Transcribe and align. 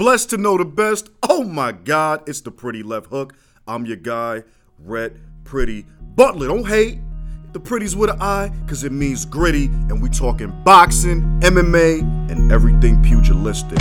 Blessed 0.00 0.30
to 0.30 0.38
know 0.38 0.56
the 0.56 0.64
best. 0.64 1.10
Oh 1.28 1.44
my 1.44 1.72
God, 1.72 2.26
it's 2.26 2.40
the 2.40 2.50
pretty 2.50 2.82
left 2.82 3.08
hook. 3.08 3.34
I'm 3.68 3.84
your 3.84 3.98
guy, 3.98 4.44
Rhett 4.78 5.12
Pretty 5.44 5.84
Butler. 6.16 6.48
Don't 6.48 6.66
hate. 6.66 7.00
The 7.52 7.60
pretty's 7.60 7.94
with 7.94 8.08
an 8.08 8.16
I, 8.18 8.50
cause 8.66 8.82
it 8.82 8.92
means 8.92 9.26
gritty, 9.26 9.66
and 9.66 10.00
we 10.00 10.08
talking 10.08 10.58
boxing, 10.64 11.20
MMA, 11.42 12.30
and 12.30 12.50
everything 12.50 13.02
pugilistic. 13.02 13.78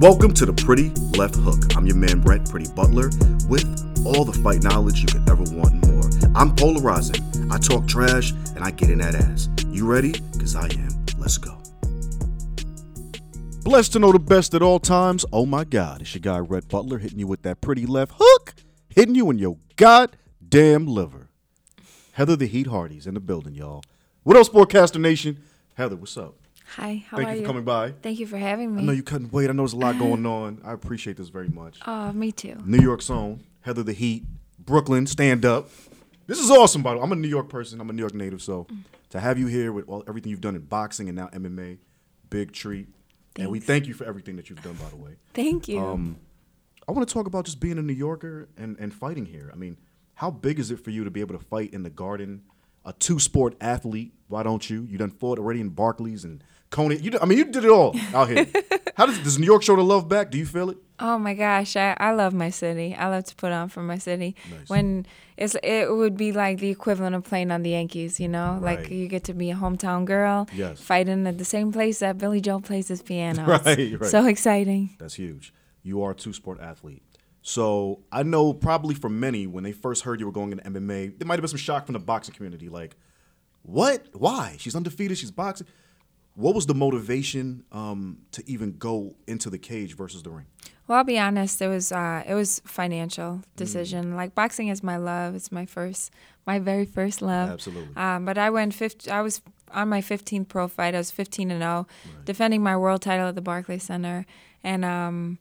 Welcome 0.00 0.32
to 0.32 0.46
the 0.46 0.54
Pretty 0.64 0.92
Left 1.18 1.36
Hook. 1.36 1.76
I'm 1.76 1.86
your 1.86 1.96
man 1.96 2.22
Rhett 2.22 2.48
Pretty 2.48 2.72
Butler 2.72 3.10
with 3.50 3.66
all 4.06 4.24
the 4.24 4.38
fight 4.42 4.62
knowledge 4.62 5.02
you 5.02 5.08
could 5.08 5.28
ever 5.28 5.42
want 5.54 5.86
more. 5.86 5.95
I'm 6.36 6.54
polarizing. 6.54 7.24
I 7.50 7.56
talk 7.56 7.88
trash 7.88 8.32
and 8.54 8.62
I 8.62 8.70
get 8.70 8.90
in 8.90 8.98
that 8.98 9.14
ass. 9.14 9.48
You 9.68 9.86
ready? 9.86 10.12
Cause 10.38 10.54
I 10.54 10.66
am. 10.66 11.06
Let's 11.18 11.38
go. 11.38 11.58
Blessed 13.64 13.94
to 13.94 13.98
know 13.98 14.12
the 14.12 14.18
best 14.18 14.52
at 14.52 14.60
all 14.60 14.78
times. 14.78 15.24
Oh 15.32 15.46
my 15.46 15.64
God, 15.64 16.02
it's 16.02 16.14
your 16.14 16.20
guy 16.20 16.38
Rhett 16.38 16.68
Butler 16.68 16.98
hitting 16.98 17.18
you 17.18 17.26
with 17.26 17.40
that 17.42 17.62
pretty 17.62 17.86
left 17.86 18.12
hook, 18.18 18.54
hitting 18.90 19.14
you 19.14 19.30
in 19.30 19.38
your 19.38 19.56
goddamn 19.76 20.86
liver. 20.86 21.30
Heather 22.12 22.36
the 22.36 22.46
Heat 22.46 22.66
Hardy's 22.66 23.06
in 23.06 23.14
the 23.14 23.20
building, 23.20 23.54
y'all. 23.54 23.82
What 24.22 24.36
else, 24.36 24.50
Sportcaster 24.50 25.00
Nation? 25.00 25.38
Heather, 25.74 25.96
what's 25.96 26.18
up? 26.18 26.34
Hi, 26.76 27.02
how 27.08 27.16
Thank 27.16 27.28
are 27.28 27.32
you 27.32 27.38
you? 27.38 27.44
for 27.44 27.48
coming 27.48 27.64
by. 27.64 27.92
Thank 28.02 28.18
you 28.18 28.26
for 28.26 28.36
having 28.36 28.74
me. 28.76 28.82
I 28.82 28.84
know 28.84 28.92
you 28.92 29.02
couldn't 29.02 29.32
wait. 29.32 29.48
I 29.48 29.54
know 29.54 29.62
there's 29.62 29.72
a 29.72 29.76
lot 29.78 29.98
going 29.98 30.26
on. 30.26 30.60
I 30.64 30.72
appreciate 30.74 31.16
this 31.16 31.30
very 31.30 31.48
much. 31.48 31.78
Oh, 31.86 32.12
me 32.12 32.30
too. 32.30 32.56
New 32.66 32.82
York's 32.82 33.08
own, 33.08 33.40
Heather 33.62 33.82
the 33.82 33.94
Heat, 33.94 34.24
Brooklyn, 34.58 35.06
stand 35.06 35.46
up. 35.46 35.70
This 36.26 36.38
is 36.38 36.50
awesome, 36.50 36.82
by 36.82 36.92
the 36.92 36.98
way. 36.98 37.04
I'm 37.04 37.12
a 37.12 37.16
New 37.16 37.28
York 37.28 37.48
person. 37.48 37.80
I'm 37.80 37.88
a 37.90 37.92
New 37.92 38.02
York 38.02 38.14
native, 38.14 38.42
so 38.42 38.66
to 39.10 39.20
have 39.20 39.38
you 39.38 39.46
here 39.46 39.72
with 39.72 39.88
all, 39.88 40.02
everything 40.08 40.30
you've 40.30 40.40
done 40.40 40.56
in 40.56 40.62
boxing 40.62 41.08
and 41.08 41.16
now 41.16 41.28
MMA, 41.28 41.78
big 42.30 42.52
treat. 42.52 42.88
And 43.38 43.50
we 43.50 43.60
thank 43.60 43.86
you 43.86 43.94
for 43.94 44.04
everything 44.04 44.36
that 44.36 44.48
you've 44.48 44.62
done, 44.62 44.74
by 44.74 44.88
the 44.88 44.96
way. 44.96 45.16
Thank 45.34 45.68
you. 45.68 45.78
Um, 45.80 46.16
I 46.88 46.92
want 46.92 47.06
to 47.06 47.12
talk 47.12 47.26
about 47.26 47.44
just 47.44 47.60
being 47.60 47.78
a 47.78 47.82
New 47.82 47.92
Yorker 47.92 48.48
and, 48.56 48.76
and 48.78 48.94
fighting 48.94 49.26
here. 49.26 49.50
I 49.52 49.56
mean, 49.56 49.76
how 50.14 50.30
big 50.30 50.58
is 50.58 50.70
it 50.70 50.82
for 50.82 50.90
you 50.90 51.04
to 51.04 51.10
be 51.10 51.20
able 51.20 51.36
to 51.38 51.44
fight 51.44 51.74
in 51.74 51.82
the 51.82 51.90
Garden? 51.90 52.42
A 52.84 52.92
two-sport 52.92 53.56
athlete. 53.60 54.14
Why 54.28 54.42
don't 54.42 54.68
you? 54.70 54.84
You 54.88 54.96
done 54.96 55.10
fought 55.10 55.38
already 55.38 55.60
in 55.60 55.70
Barclays 55.70 56.24
and 56.24 56.42
Coney. 56.70 56.96
You, 56.96 57.10
d- 57.10 57.18
I 57.20 57.26
mean, 57.26 57.38
you 57.38 57.44
did 57.46 57.64
it 57.64 57.70
all 57.70 57.96
out 58.14 58.28
here. 58.28 58.46
how 58.96 59.06
does 59.06 59.18
does 59.18 59.38
New 59.38 59.44
York 59.46 59.62
show 59.64 59.74
the 59.76 59.82
love 59.82 60.08
back? 60.08 60.30
Do 60.30 60.38
you 60.38 60.46
feel 60.46 60.70
it? 60.70 60.78
Oh 60.98 61.18
my 61.18 61.34
gosh, 61.34 61.76
I, 61.76 61.94
I 61.98 62.12
love 62.12 62.32
my 62.32 62.50
city. 62.50 62.94
I 62.94 63.08
love 63.08 63.24
to 63.24 63.34
put 63.34 63.52
on 63.52 63.68
for 63.68 63.82
my 63.82 63.98
city. 63.98 64.34
Nice. 64.50 64.68
When 64.68 65.06
it's 65.36 65.54
it 65.62 65.94
would 65.94 66.16
be 66.16 66.32
like 66.32 66.58
the 66.58 66.70
equivalent 66.70 67.14
of 67.14 67.24
playing 67.24 67.50
on 67.50 67.62
the 67.62 67.70
Yankees, 67.70 68.18
you 68.18 68.28
know? 68.28 68.58
Right. 68.60 68.80
Like 68.80 68.90
you 68.90 69.06
get 69.08 69.24
to 69.24 69.34
be 69.34 69.50
a 69.50 69.54
hometown 69.54 70.04
girl, 70.06 70.48
Yes. 70.54 70.80
fighting 70.80 71.26
at 71.26 71.36
the 71.38 71.44
same 71.44 71.70
place 71.72 71.98
that 71.98 72.16
Billy 72.18 72.40
Joel 72.40 72.60
plays 72.62 72.88
his 72.88 73.02
piano. 73.02 73.44
Right, 73.46 74.00
right. 74.00 74.10
So 74.10 74.26
exciting. 74.26 74.96
That's 74.98 75.14
huge. 75.14 75.52
You 75.82 76.02
are 76.02 76.12
a 76.12 76.14
two 76.14 76.32
sport 76.32 76.60
athlete. 76.60 77.02
So 77.42 78.00
I 78.10 78.22
know 78.24 78.52
probably 78.52 78.94
for 78.94 79.08
many, 79.08 79.46
when 79.46 79.62
they 79.62 79.72
first 79.72 80.02
heard 80.02 80.18
you 80.18 80.26
were 80.26 80.32
going 80.32 80.50
into 80.52 80.64
MMA, 80.64 81.18
there 81.18 81.26
might 81.26 81.34
have 81.34 81.42
been 81.42 81.48
some 81.48 81.58
shock 81.58 81.86
from 81.86 81.92
the 81.92 81.98
boxing 82.00 82.34
community. 82.34 82.68
Like, 82.68 82.96
what? 83.62 84.06
Why? 84.14 84.56
She's 84.58 84.74
undefeated. 84.74 85.18
She's 85.18 85.30
boxing. 85.30 85.66
What 86.36 86.54
was 86.54 86.66
the 86.66 86.74
motivation 86.74 87.64
um, 87.72 88.18
to 88.32 88.42
even 88.46 88.76
go 88.78 89.14
into 89.26 89.48
the 89.50 89.58
cage 89.58 89.96
versus 89.96 90.22
the 90.22 90.30
ring? 90.30 90.46
Well, 90.86 90.98
I'll 90.98 91.04
be 91.04 91.18
honest. 91.18 91.60
It 91.62 91.68
was 91.68 91.90
uh, 91.92 92.22
it 92.26 92.34
was 92.34 92.60
financial 92.64 93.32
Mm. 93.36 93.42
decision. 93.56 94.14
Like 94.16 94.34
boxing 94.34 94.68
is 94.68 94.82
my 94.82 94.96
love. 94.98 95.34
It's 95.34 95.50
my 95.50 95.66
first, 95.66 96.12
my 96.46 96.58
very 96.58 96.84
first 96.84 97.22
love. 97.22 97.50
Absolutely. 97.50 97.96
Um, 97.96 98.24
but 98.24 98.36
I 98.38 98.50
went 98.50 98.74
50, 98.74 99.10
I 99.10 99.22
was 99.22 99.40
on 99.72 99.88
my 99.88 100.00
15th 100.00 100.46
pro 100.48 100.68
fight. 100.68 100.94
I 100.94 100.98
was 100.98 101.10
15 101.10 101.50
and 101.50 101.60
0, 101.62 101.86
defending 102.24 102.62
my 102.62 102.76
world 102.76 103.02
title 103.02 103.26
at 103.28 103.34
the 103.34 103.40
Barclays 103.40 103.82
Center, 103.84 104.26
and 104.62 104.84
um, 104.84 105.38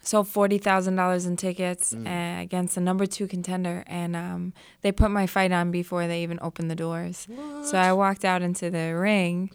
sold 0.00 0.28
forty 0.28 0.58
thousand 0.58 0.94
dollars 0.96 1.26
in 1.26 1.36
tickets 1.36 1.92
Mm. 1.92 2.06
uh, 2.06 2.40
against 2.42 2.76
the 2.76 2.80
number 2.80 3.04
two 3.06 3.26
contender. 3.26 3.82
And 3.86 4.14
um, 4.16 4.52
they 4.82 4.92
put 4.92 5.10
my 5.10 5.26
fight 5.26 5.50
on 5.52 5.70
before 5.72 6.06
they 6.06 6.22
even 6.22 6.38
opened 6.40 6.70
the 6.70 6.76
doors. 6.76 7.26
So 7.64 7.76
I 7.78 7.92
walked 7.92 8.24
out 8.24 8.40
into 8.42 8.70
the 8.70 8.94
ring 8.94 9.50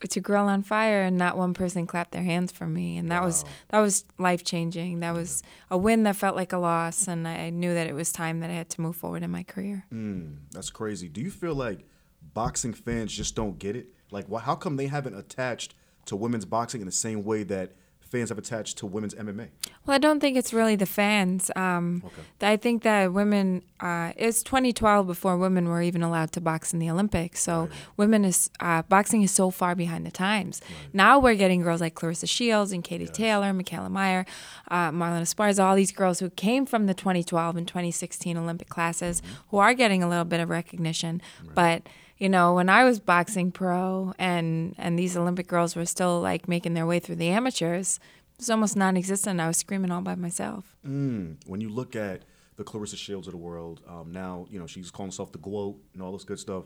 to 0.00 0.20
grill 0.20 0.44
on 0.44 0.62
fire 0.62 1.02
and 1.02 1.16
not 1.16 1.36
one 1.36 1.54
person 1.54 1.86
clapped 1.86 2.12
their 2.12 2.22
hands 2.22 2.52
for 2.52 2.66
me. 2.66 2.96
And 2.96 3.10
that 3.10 3.22
was 3.22 3.44
that 3.68 3.80
was 3.80 4.04
life 4.18 4.44
changing 4.44 5.00
that 5.00 5.14
was 5.14 5.42
a 5.70 5.78
win 5.78 6.02
that 6.04 6.16
felt 6.16 6.36
like 6.36 6.52
a 6.52 6.58
loss 6.58 7.08
and 7.08 7.26
i 7.26 7.50
knew 7.50 7.74
that 7.74 7.86
it 7.86 7.94
was 7.94 8.12
time 8.12 8.40
that 8.40 8.50
i 8.50 8.54
had 8.54 8.68
to 8.70 8.80
move 8.80 8.96
forward 8.96 9.22
in 9.22 9.30
my 9.30 9.42
career. 9.42 9.84
Mm, 9.92 10.36
that's 10.52 10.70
crazy. 10.70 11.08
Do 11.08 11.20
you 11.20 11.30
feel 11.30 11.54
like 11.54 11.86
boxing 12.34 12.74
fans 12.74 13.12
just 13.14 13.34
don't 13.34 13.58
get 13.58 13.76
it? 13.76 13.88
Like, 14.10 14.26
why, 14.26 14.40
how 14.40 14.54
come 14.54 14.76
they 14.76 14.86
haven't 14.86 15.14
attached 15.14 15.74
to 16.06 16.16
women's 16.16 16.44
boxing 16.44 16.80
in 16.80 16.86
the 16.86 16.92
same 16.92 17.24
way 17.24 17.42
that 17.44 17.72
fans 18.16 18.28
have 18.30 18.38
attached 18.38 18.78
to 18.78 18.86
women's 18.86 19.14
MMA? 19.14 19.48
well 19.86 19.94
i 19.94 19.98
don't 19.98 20.20
think 20.20 20.36
it's 20.36 20.52
really 20.52 20.76
the 20.76 20.86
fans 20.86 21.50
um, 21.56 22.02
Okay. 22.06 22.52
i 22.52 22.56
think 22.56 22.82
that 22.82 23.12
women 23.12 23.62
uh, 23.80 24.12
it's 24.16 24.42
2012 24.42 25.06
before 25.06 25.36
women 25.36 25.68
were 25.68 25.82
even 25.82 26.02
allowed 26.02 26.30
to 26.32 26.40
box 26.40 26.72
in 26.72 26.78
the 26.78 26.90
olympics 26.90 27.38
so 27.42 27.68
women 27.96 28.24
is 28.24 28.50
uh, 28.60 28.82
boxing 28.82 29.22
is 29.22 29.30
so 29.30 29.50
far 29.50 29.74
behind 29.74 30.04
the 30.06 30.10
times. 30.10 30.60
Now 30.92 31.18
we're 31.18 31.34
getting 31.44 31.60
girls 31.62 31.80
like 31.80 31.94
claressa 31.94 32.28
shields 32.28 32.72
and 32.72 32.82
katie 32.82 33.06
taylor 33.06 33.52
mikaela 33.52 33.90
mayer 33.90 34.24
uh, 34.70 34.90
marlen 34.90 35.22
esparza 35.22 35.62
all 35.64 35.76
these 35.76 35.92
girls 35.92 36.18
who 36.20 36.28
came 36.30 36.64
from 36.66 36.86
the 36.86 36.94
2012 36.94 37.56
and 37.56 37.66
2016 37.68 38.36
olympic 38.36 38.68
classes 38.68 39.22
who 39.50 39.58
are 39.58 39.74
getting 39.74 40.02
a 40.02 40.08
little 40.08 40.24
bit 40.24 40.40
of 40.40 40.48
recognition 40.48 41.20
but 41.54 41.82
you 42.18 42.28
know 42.28 42.54
when 42.54 42.68
i 42.68 42.84
was 42.84 42.98
boxing 43.00 43.50
pro 43.50 44.12
and 44.18 44.74
and 44.78 44.98
these 44.98 45.16
olympic 45.16 45.46
girls 45.46 45.76
were 45.76 45.86
still 45.86 46.20
like 46.20 46.48
making 46.48 46.74
their 46.74 46.86
way 46.86 46.98
through 46.98 47.16
the 47.16 47.28
amateurs 47.28 47.98
it 48.36 48.40
was 48.40 48.50
almost 48.50 48.76
non-existent. 48.76 49.40
I 49.40 49.46
was 49.46 49.56
screaming 49.56 49.90
all 49.90 50.02
by 50.02 50.14
myself. 50.14 50.76
Mm, 50.86 51.36
when 51.46 51.62
you 51.62 51.70
look 51.70 51.96
at 51.96 52.24
the 52.56 52.64
Claressa 52.64 52.98
Shields 52.98 53.26
of 53.26 53.32
the 53.32 53.38
world, 53.38 53.80
um, 53.88 54.12
now 54.12 54.46
you 54.50 54.58
know 54.58 54.66
she's 54.66 54.90
calling 54.90 55.10
herself 55.10 55.32
the 55.32 55.38
GOAT 55.38 55.78
and 55.94 56.02
all 56.02 56.12
this 56.12 56.24
good 56.24 56.38
stuff. 56.38 56.64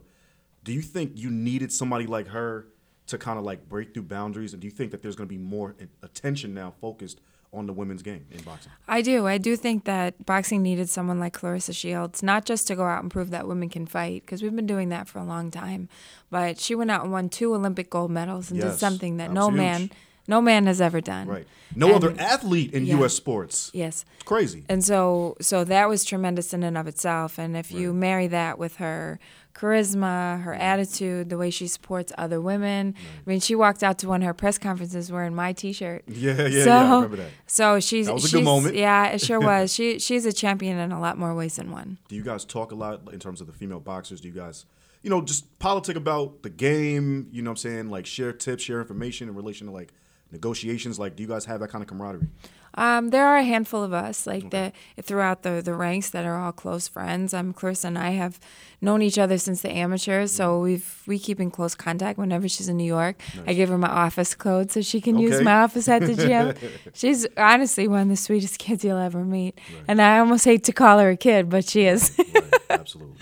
Do 0.64 0.72
you 0.72 0.82
think 0.82 1.12
you 1.14 1.30
needed 1.30 1.72
somebody 1.72 2.06
like 2.06 2.26
her 2.28 2.66
to 3.06 3.18
kind 3.18 3.38
of 3.38 3.44
like 3.44 3.68
break 3.68 3.94
through 3.94 4.02
boundaries, 4.04 4.52
and 4.52 4.60
do 4.60 4.66
you 4.66 4.72
think 4.72 4.90
that 4.90 5.02
there's 5.02 5.14
going 5.14 5.28
to 5.28 5.32
be 5.32 5.38
more 5.38 5.76
attention 6.02 6.54
now 6.54 6.74
focused 6.80 7.20
on 7.52 7.66
the 7.66 7.72
women's 7.72 8.02
game 8.02 8.26
in 8.30 8.40
boxing? 8.42 8.72
I 8.86 9.02
do. 9.02 9.26
I 9.26 9.38
do 9.38 9.56
think 9.56 9.84
that 9.84 10.24
boxing 10.24 10.62
needed 10.62 10.88
someone 10.88 11.18
like 11.18 11.32
Claressa 11.36 11.74
Shields, 11.74 12.22
not 12.22 12.44
just 12.44 12.66
to 12.68 12.76
go 12.76 12.84
out 12.84 13.02
and 13.02 13.10
prove 13.10 13.30
that 13.30 13.48
women 13.48 13.68
can 13.68 13.86
fight, 13.86 14.22
because 14.22 14.42
we've 14.42 14.54
been 14.54 14.66
doing 14.66 14.88
that 14.90 15.08
for 15.08 15.18
a 15.18 15.24
long 15.24 15.50
time, 15.50 15.88
but 16.30 16.58
she 16.58 16.74
went 16.74 16.90
out 16.90 17.02
and 17.02 17.12
won 17.12 17.28
two 17.28 17.54
Olympic 17.54 17.90
gold 17.90 18.10
medals 18.10 18.50
and 18.50 18.60
did 18.60 18.74
something 18.78 19.16
that 19.16 19.28
that 19.28 19.34
no 19.34 19.48
was 19.48 19.56
man, 19.56 19.80
huge. 19.80 19.92
No 20.30 20.40
man 20.40 20.66
has 20.66 20.80
ever 20.80 21.00
done. 21.00 21.26
Right. 21.28 21.46
No 21.76 21.86
And- 21.88 21.96
other 21.96 22.14
athlete 22.18 22.72
in 22.72 22.86
yeah. 22.86 22.96
U.S. 22.98 23.14
sports. 23.14 23.70
Yes. 23.74 24.04
It's 24.14 24.24
crazy. 24.24 24.64
And 24.68 24.82
so, 24.84 25.36
so 25.40 25.64
that 25.64 25.88
was 25.88 26.04
tremendous 26.04 26.54
in 26.54 26.62
and 26.62 26.78
of 26.78 26.86
itself. 26.86 27.38
And 27.38 27.56
if 27.56 27.70
you 27.70 27.92
marry 27.92 28.26
that 28.28 28.58
with 28.58 28.76
her 28.76 29.18
charisma, 29.54 30.42
her 30.42 30.54
attitude, 30.54 31.28
the 31.28 31.36
way 31.38 31.50
she 31.50 31.66
supports 31.66 32.12
other 32.18 32.40
women, 32.40 32.94
I 33.26 33.28
mean, 33.30 33.40
she 33.40 33.54
walked 33.54 33.82
out 33.82 33.98
to 33.98 34.08
one 34.08 34.22
of 34.22 34.26
her 34.26 34.34
press 34.34 34.58
conferences 34.58 35.10
wearing 35.12 35.34
my 35.34 35.52
T-shirt. 35.52 36.04
Yeah, 36.20 36.46
yeah, 36.48 36.64
so, 36.64 36.70
yeah. 36.70 36.78
I 36.92 36.94
remember 36.96 37.16
that. 37.18 37.30
So 37.46 37.80
she's 37.80 38.06
That 38.06 38.14
was 38.14 38.24
a 38.24 38.28
she's, 38.28 38.34
good 38.34 38.44
moment. 38.44 38.74
Yeah, 38.74 39.06
it 39.08 39.20
sure 39.20 39.40
was. 39.52 39.72
She 39.72 39.98
she's 39.98 40.24
a 40.26 40.32
champion 40.32 40.78
in 40.78 40.92
a 40.92 41.00
lot 41.00 41.18
more 41.18 41.34
ways 41.34 41.56
than 41.56 41.70
one. 41.70 41.98
Do 42.08 42.16
you 42.16 42.22
guys 42.24 42.44
talk 42.44 42.72
a 42.72 42.74
lot 42.74 43.12
in 43.12 43.18
terms 43.20 43.40
of 43.40 43.46
the 43.46 43.52
female 43.52 43.80
boxers? 43.80 44.20
Do 44.20 44.28
you 44.28 44.34
guys, 44.34 44.66
you 45.02 45.10
know, 45.10 45.22
just 45.22 45.58
politic 45.58 45.96
about 45.96 46.42
the 46.42 46.50
game? 46.50 47.28
You 47.32 47.42
know 47.42 47.50
what 47.50 47.64
I'm 47.64 47.70
saying? 47.70 47.90
Like 47.90 48.06
share 48.06 48.32
tips, 48.32 48.62
share 48.64 48.80
information 48.80 49.28
in 49.28 49.34
relation 49.34 49.66
to 49.66 49.72
like 49.72 49.92
negotiations. 50.32 50.98
Like, 50.98 51.16
do 51.16 51.22
you 51.22 51.28
guys 51.28 51.44
have 51.46 51.60
that 51.60 51.68
kind 51.68 51.82
of 51.82 51.88
camaraderie? 51.88 52.28
Um, 52.74 53.10
there 53.10 53.26
are 53.26 53.36
a 53.36 53.42
handful 53.42 53.82
of 53.82 53.92
us, 53.92 54.26
like 54.26 54.50
the 54.50 54.72
throughout 55.02 55.42
the 55.42 55.60
the 55.62 55.74
ranks, 55.74 56.10
that 56.10 56.24
are 56.24 56.36
all 56.36 56.52
close 56.52 56.86
friends. 56.86 57.34
Um, 57.34 57.52
Claressa 57.52 57.86
and 57.86 57.98
I 57.98 58.10
have 58.10 58.38
known 58.80 59.02
each 59.02 59.18
other 59.18 59.38
since 59.38 59.60
the 59.62 59.70
amateurs, 59.70 60.32
so 60.32 60.60
we've 60.60 61.02
we 61.06 61.18
keep 61.18 61.40
in 61.40 61.50
close 61.50 61.74
contact 61.74 62.18
whenever 62.18 62.48
she's 62.48 62.68
in 62.68 62.76
New 62.76 62.84
York. 62.84 63.20
I 63.46 63.54
give 63.54 63.68
her 63.70 63.78
my 63.78 63.88
office 63.88 64.34
code 64.34 64.70
so 64.70 64.82
she 64.82 65.00
can 65.00 65.18
use 65.18 65.40
my 65.42 65.62
office 65.62 65.88
at 65.88 66.02
the 66.02 66.14
gym. 66.14 66.54
she's 66.94 67.26
honestly 67.36 67.88
one 67.88 68.02
of 68.02 68.08
the 68.08 68.16
sweetest 68.16 68.58
kids 68.58 68.84
you'll 68.84 68.98
ever 68.98 69.24
meet, 69.24 69.58
and 69.88 70.00
I 70.00 70.20
almost 70.20 70.44
hate 70.44 70.62
to 70.64 70.72
call 70.72 71.00
her 71.00 71.10
a 71.10 71.16
kid, 71.16 71.48
but 71.48 71.68
she 71.68 71.86
is. 71.86 72.16
right, 72.18 72.54
absolutely. 72.70 73.16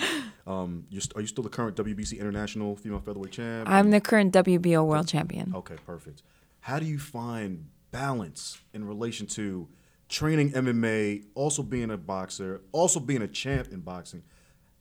Um, 0.46 0.86
are 1.14 1.20
you 1.20 1.26
still 1.26 1.44
the 1.44 1.50
current 1.50 1.76
WBC 1.76 2.18
International 2.18 2.76
Female 2.76 3.00
Featherweight 3.00 3.32
Champ? 3.32 3.68
I'm 3.68 3.90
the 3.90 4.00
current 4.00 4.32
WBO 4.34 4.84
world 4.86 5.08
champion. 5.08 5.54
Okay, 5.54 5.76
perfect. 5.86 6.22
How 6.68 6.78
do 6.78 6.84
you 6.84 6.98
find 6.98 7.66
balance 7.92 8.58
in 8.74 8.86
relation 8.86 9.26
to 9.28 9.68
training 10.10 10.52
MMA, 10.52 11.24
also 11.34 11.62
being 11.62 11.90
a 11.90 11.96
boxer, 11.96 12.60
also 12.72 13.00
being 13.00 13.22
a 13.22 13.26
champ 13.26 13.68
in 13.72 13.80
boxing, 13.80 14.22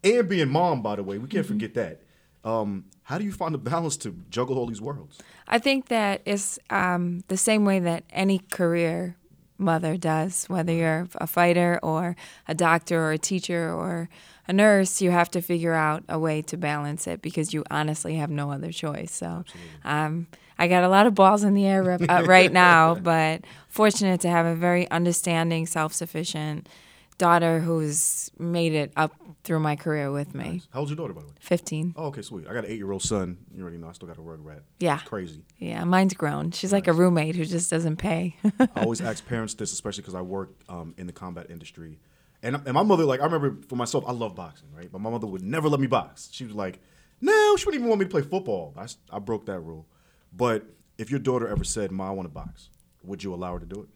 and 0.04 0.28
being 0.28 0.50
mom? 0.50 0.82
By 0.82 0.98
the 0.98 1.04
way, 1.04 1.18
we 1.18 1.30
can't 1.30 1.46
Mm-hmm. 1.46 1.54
forget 1.54 1.74
that. 1.76 2.02
Um, 2.44 2.88
how 3.04 3.18
do 3.18 3.24
you 3.24 3.32
find 3.32 3.54
the 3.54 3.58
balance 3.58 3.96
to 4.00 4.14
juggle 4.30 4.58
all 4.58 4.66
these 4.66 4.82
worlds? 4.82 5.18
I 5.48 5.60
think 5.60 5.88
that 5.88 6.22
it's 6.26 6.60
um, 6.70 7.24
the 7.30 7.38
same 7.38 7.64
way 7.64 7.80
that 7.80 8.04
any 8.10 8.40
career 8.40 9.16
mother 9.58 9.98
does. 9.98 10.46
Whether 10.46 10.74
you're 10.74 11.08
a 11.16 11.28
fighter 11.28 11.80
or 11.84 12.16
a 12.48 12.54
doctor 12.54 13.00
or 13.02 13.12
a 13.12 13.18
teacher 13.18 13.72
or 13.72 14.10
a 14.48 14.54
nurse, 14.54 15.02
you 15.02 15.12
have 15.12 15.30
to 15.32 15.42
figure 15.42 15.74
out 15.74 16.04
a 16.08 16.18
way 16.18 16.42
to 16.44 16.58
balance 16.58 17.08
it 17.08 17.22
because 17.22 17.54
you 17.54 17.64
honestly 17.70 18.16
have 18.16 18.30
no 18.30 18.52
other 18.52 18.72
choice. 18.72 19.14
So, 19.14 19.44
um, 19.84 20.28
I 20.60 20.68
got 20.68 20.84
a 20.84 20.90
lot 20.90 21.06
of 21.06 21.14
balls 21.14 21.44
in 21.44 21.54
the 21.54 21.66
air 21.68 22.00
uh, 22.10 22.24
right 22.24 22.52
now, 22.68 22.96
but 22.96 23.42
fortunate 23.68 24.22
to 24.22 24.30
have 24.30 24.46
a 24.46 24.56
very 24.56 24.90
understanding, 24.90 25.68
self 25.68 25.94
sufficient 25.94 26.68
daughter 27.18 27.60
who's 27.60 28.32
made 28.38 28.74
it 28.74 28.92
up 28.96 29.14
through 29.44 29.60
my 29.60 29.76
career 29.76 30.12
with 30.12 30.36
me. 30.36 30.44
Nice. 30.44 30.68
How 30.72 30.80
old's 30.80 30.92
your 30.92 30.98
daughter, 30.98 31.14
by 31.14 31.22
the 31.22 31.28
way? 31.28 31.34
15. 31.40 31.94
Oh, 31.96 32.06
okay, 32.08 32.22
sweet. 32.22 32.48
I 32.48 32.54
got 32.54 32.66
an 32.66 32.72
eight 32.72 32.78
year 32.78 32.92
old 32.92 33.02
son. 33.02 33.38
You 33.54 33.62
already 33.62 33.78
know 33.78 33.88
I 33.88 33.94
still 33.94 34.08
got 34.08 34.18
a 34.18 34.22
rug 34.22 34.46
rat. 34.46 34.64
Yeah. 34.80 34.96
It's 34.96 35.04
crazy. 35.08 35.44
Yeah, 35.58 35.84
mine's 35.84 36.14
grown. 36.14 36.52
She's 36.52 36.74
like 36.74 36.88
a 36.88 36.94
roommate 36.94 37.36
who 37.36 37.46
just 37.46 37.70
doesn't 37.70 37.98
pay. 37.98 38.36
I 38.60 38.82
always 38.82 39.02
ask 39.02 39.26
parents 39.26 39.54
this, 39.54 39.72
especially 39.74 40.02
because 40.02 40.16
I 40.16 40.22
work 40.22 40.52
um, 40.70 40.94
in 40.98 41.08
the 41.08 41.14
combat 41.14 41.48
industry. 41.50 42.00
And, 42.44 42.56
and 42.56 42.74
my 42.74 42.84
mother, 42.84 43.04
like, 43.04 43.20
I 43.20 43.26
remember 43.26 43.58
for 43.68 43.76
myself, 43.76 44.04
I 44.08 44.12
love 44.12 44.36
boxing, 44.36 44.70
right? 44.76 44.92
But 44.92 45.02
my 45.02 45.10
mother 45.10 45.26
would 45.26 45.44
never 45.44 45.70
let 45.70 45.80
me 45.80 45.88
box. 45.88 46.30
She 46.32 46.44
was 46.44 46.54
like, 46.54 46.80
no, 47.20 47.56
she 47.58 47.66
wouldn't 47.66 47.80
even 47.80 47.90
want 47.90 48.00
me 48.00 48.06
to 48.06 48.12
play 48.12 48.22
football. 48.22 48.76
I 49.12 49.20
broke 49.20 49.48
that 49.48 49.60
rule. 49.60 49.88
But 50.32 50.66
if 50.98 51.10
your 51.10 51.20
daughter 51.20 51.48
ever 51.48 51.64
said, 51.64 51.92
Ma, 51.92 52.10
I 52.10 52.12
want 52.12 52.28
to 52.28 52.34
box, 52.34 52.70
would 53.08 53.24
you 53.24 53.34
allow 53.34 53.54
her 53.54 53.60
to 53.60 53.66
do 53.66 53.82
it? 53.82 53.88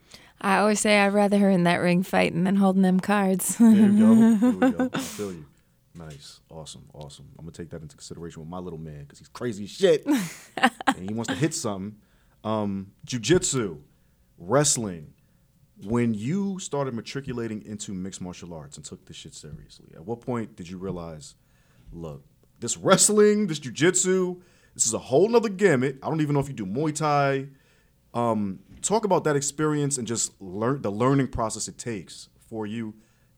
I 0.41 0.57
always 0.57 0.79
say 0.79 0.97
I'd 0.99 1.13
rather 1.13 1.37
her 1.37 1.49
in 1.49 1.63
that 1.63 1.77
ring 1.77 2.01
fighting 2.03 2.43
than 2.45 2.55
holding 2.55 2.81
them 2.81 2.99
cards. 2.99 3.57
There 3.57 3.71
you 3.71 3.99
go. 3.99 4.37
There 4.39 4.51
we 4.51 4.71
go. 4.71 4.89
I 4.93 4.99
feel 4.99 5.31
you. 5.31 5.45
Nice. 5.93 6.39
Awesome. 6.49 6.85
Awesome. 6.93 7.27
I'm 7.37 7.45
going 7.45 7.53
to 7.53 7.61
take 7.61 7.69
that 7.71 7.81
into 7.81 7.95
consideration 7.95 8.41
with 8.41 8.49
my 8.49 8.57
little 8.57 8.79
man 8.79 9.01
because 9.01 9.19
he's 9.19 9.27
crazy 9.27 9.65
as 9.65 9.69
shit. 9.71 10.05
and 10.57 11.09
he 11.09 11.13
wants 11.13 11.27
to 11.27 11.35
hit 11.35 11.53
something. 11.53 11.97
Um, 12.43 12.91
Jiu 13.05 13.19
jitsu, 13.19 13.77
wrestling. 14.37 15.13
When 15.83 16.13
you 16.13 16.59
started 16.59 16.93
matriculating 16.93 17.63
into 17.65 17.93
mixed 17.93 18.21
martial 18.21 18.53
arts 18.53 18.77
and 18.77 18.85
took 18.85 19.05
this 19.05 19.17
shit 19.17 19.33
seriously, 19.33 19.87
at 19.95 20.05
what 20.05 20.21
point 20.21 20.55
did 20.55 20.69
you 20.69 20.77
realize, 20.77 21.35
look, 21.91 22.23
this 22.59 22.77
wrestling, 22.77 23.47
this 23.47 23.59
jujitsu, 23.59 24.39
this 24.75 24.85
is 24.85 24.93
a 24.93 24.99
whole 24.99 25.27
nother 25.27 25.49
gamut. 25.49 25.97
I 26.01 26.07
don't 26.07 26.21
even 26.21 26.35
know 26.35 26.39
if 26.39 26.47
you 26.47 26.53
do 26.53 26.65
Muay 26.65 26.95
Thai. 26.95 27.47
Um, 28.13 28.59
talk 28.81 29.05
about 29.05 29.23
that 29.23 29.35
experience 29.35 29.97
and 29.97 30.07
just 30.07 30.39
learn 30.41 30.81
the 30.81 30.91
learning 30.91 31.27
process 31.29 31.67
it 31.67 31.77
takes 31.77 32.29
for 32.49 32.65
you 32.65 32.93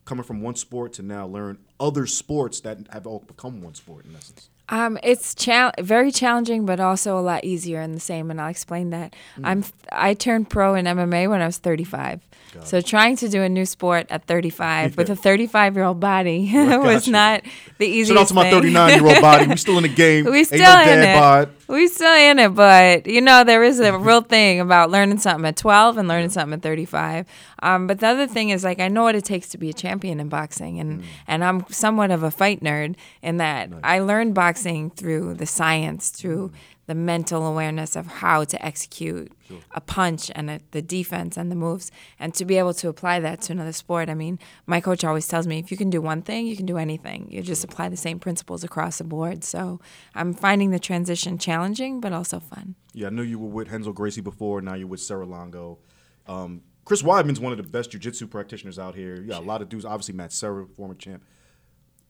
coming 0.06 0.24
from 0.24 0.42
one 0.42 0.56
sport 0.56 0.94
to 0.94 1.02
now 1.02 1.26
learn 1.28 1.58
other 1.80 2.06
sports 2.06 2.60
that 2.62 2.78
have 2.92 3.08
all 3.08 3.20
become 3.20 3.62
one 3.62 3.74
sport 3.74 4.06
in 4.06 4.16
essence. 4.16 4.50
Um, 4.70 4.98
it's 5.04 5.36
chal- 5.36 5.74
very 5.80 6.12
challenging, 6.12 6.66
but 6.66 6.80
also 6.80 7.20
a 7.20 7.22
lot 7.22 7.44
easier 7.44 7.82
and 7.82 7.94
the 7.94 8.00
same. 8.00 8.32
And 8.32 8.40
I'll 8.40 8.50
explain 8.50 8.92
that. 8.92 9.14
I'm 9.44 9.66
I 9.92 10.14
turned 10.14 10.50
pro 10.50 10.76
in 10.76 10.86
MMA 10.86 11.30
when 11.30 11.42
I 11.42 11.46
was 11.46 11.58
35. 11.58 12.22
so 12.64 12.80
trying 12.80 13.18
to 13.18 13.28
do 13.28 13.42
a 13.44 13.50
new 13.50 13.66
sport 13.66 14.08
at 14.10 14.26
35 14.26 14.96
with 14.98 15.10
a 15.10 15.16
35 15.18 15.76
year 15.76 15.84
old 15.84 16.00
body 16.00 16.50
was 16.54 17.08
not 17.10 17.44
the 17.78 17.88
easiest. 17.88 18.10
Shout 18.12 18.18
out 18.22 18.28
to 18.30 18.34
my 18.34 18.50
39 18.50 19.04
year 19.04 19.14
old 19.14 19.22
body. 19.22 19.48
We 19.48 19.58
still 19.68 19.78
in 19.78 19.84
the 19.84 19.90
game. 19.90 20.26
We 20.26 20.40
Ain't 20.40 20.48
still 20.48 20.60
no 20.60 20.82
in 20.92 21.00
it. 21.00 21.16
bod. 21.20 21.50
We 21.68 21.88
still 21.88 22.14
in 22.14 22.40
it, 22.40 22.50
but 22.54 23.08
you 23.08 23.22
know 23.22 23.44
there 23.44 23.64
is 23.64 23.80
a 23.80 23.98
real 23.98 24.22
thing 24.36 24.60
about 24.60 24.92
learning 24.92 25.20
something 25.20 25.46
at 25.46 25.56
12 25.56 25.98
and 25.98 26.08
learning 26.08 26.30
something 26.30 26.54
at 26.58 26.62
35. 26.62 27.26
Um, 27.62 27.88
but 27.88 28.00
the 28.00 28.08
other 28.08 28.28
thing 28.28 28.50
is 28.50 28.64
like 28.64 28.80
I 28.80 28.90
know 28.90 29.04
what 29.04 29.16
it 29.16 29.24
takes 29.24 29.48
to 29.50 29.58
be 29.58 29.70
a 29.70 29.74
champion 29.74 30.20
in 30.20 30.28
boxing, 30.30 30.80
and 30.80 31.02
Mm. 31.02 31.06
and 31.28 31.44
I'm 31.44 31.66
somewhat 31.70 32.12
of 32.12 32.22
a 32.22 32.32
fight 32.32 32.62
nerd 32.62 32.96
in 33.22 33.38
that 33.38 33.70
I 33.84 34.00
learned 34.00 34.34
boxing 34.36 34.90
through 34.92 35.36
the 35.36 35.46
science, 35.46 36.10
through 36.10 36.50
Mm. 36.50 36.54
The 36.86 36.96
mental 36.96 37.48
awareness 37.48 37.96
of 37.96 38.08
how 38.08 38.44
to 38.44 38.66
execute 38.66 39.32
a 39.72 39.80
punch 39.80 40.30
and 40.36 40.50
a, 40.50 40.60
the 40.72 40.82
defense 40.82 41.38
and 41.38 41.50
the 41.50 41.56
moves, 41.56 41.92
and 42.20 42.34
to 42.34 42.44
be 42.44 42.58
able 42.58 42.74
to 42.74 42.90
apply 42.90 43.22
that 43.22 43.42
to 43.44 43.54
another 43.54 43.72
sport. 43.72 44.10
I 44.10 44.16
mean, 44.16 44.38
my 44.66 44.82
coach 44.82 45.06
always 45.06 45.26
tells 45.26 45.48
me 45.48 45.60
if 45.60 45.72
you 45.72 45.78
can 45.78 45.90
do 45.90 46.02
one 46.02 46.22
thing, 46.22 46.46
you 46.46 46.58
can 46.58 46.66
do 46.66 46.78
anything. 46.78 47.30
You 47.32 47.42
just 47.42 47.64
apply 47.64 47.88
the 47.88 47.96
same 47.96 48.20
principles 48.20 48.66
across 48.66 48.98
the 48.98 49.06
board. 49.06 49.46
So 49.46 49.80
I'm 50.14 50.34
finding 50.34 50.72
the 50.72 50.80
transition 50.80 51.38
challenging, 51.38 52.02
but 52.02 52.12
also 52.12 52.42
fun. 52.42 52.76
Yeah, 52.94 53.08
I 53.08 53.10
knew 53.12 53.24
you 53.24 53.40
were 53.40 53.48
with 53.48 53.72
Renzo 53.72 53.94
Gracie 53.94 54.22
before. 54.22 54.62
Now 54.62 54.74
you're 54.74 54.88
with 54.88 55.00
Serra 55.00 55.26
Longo. 55.26 55.80
Um, 56.28 56.64
Chris 56.84 57.02
Weidman's 57.02 57.40
one 57.40 57.54
of 57.54 57.58
the 57.58 57.64
best 57.64 57.92
jiu-jitsu 57.92 58.28
practitioners 58.28 58.78
out 58.78 58.94
here. 58.94 59.16
You 59.16 59.30
got 59.30 59.42
a 59.42 59.46
lot 59.46 59.62
of 59.62 59.70
dudes. 59.70 59.86
Obviously, 59.86 60.16
Matt 60.16 60.34
Serra, 60.34 60.66
former 60.68 60.96
champ. 60.96 61.24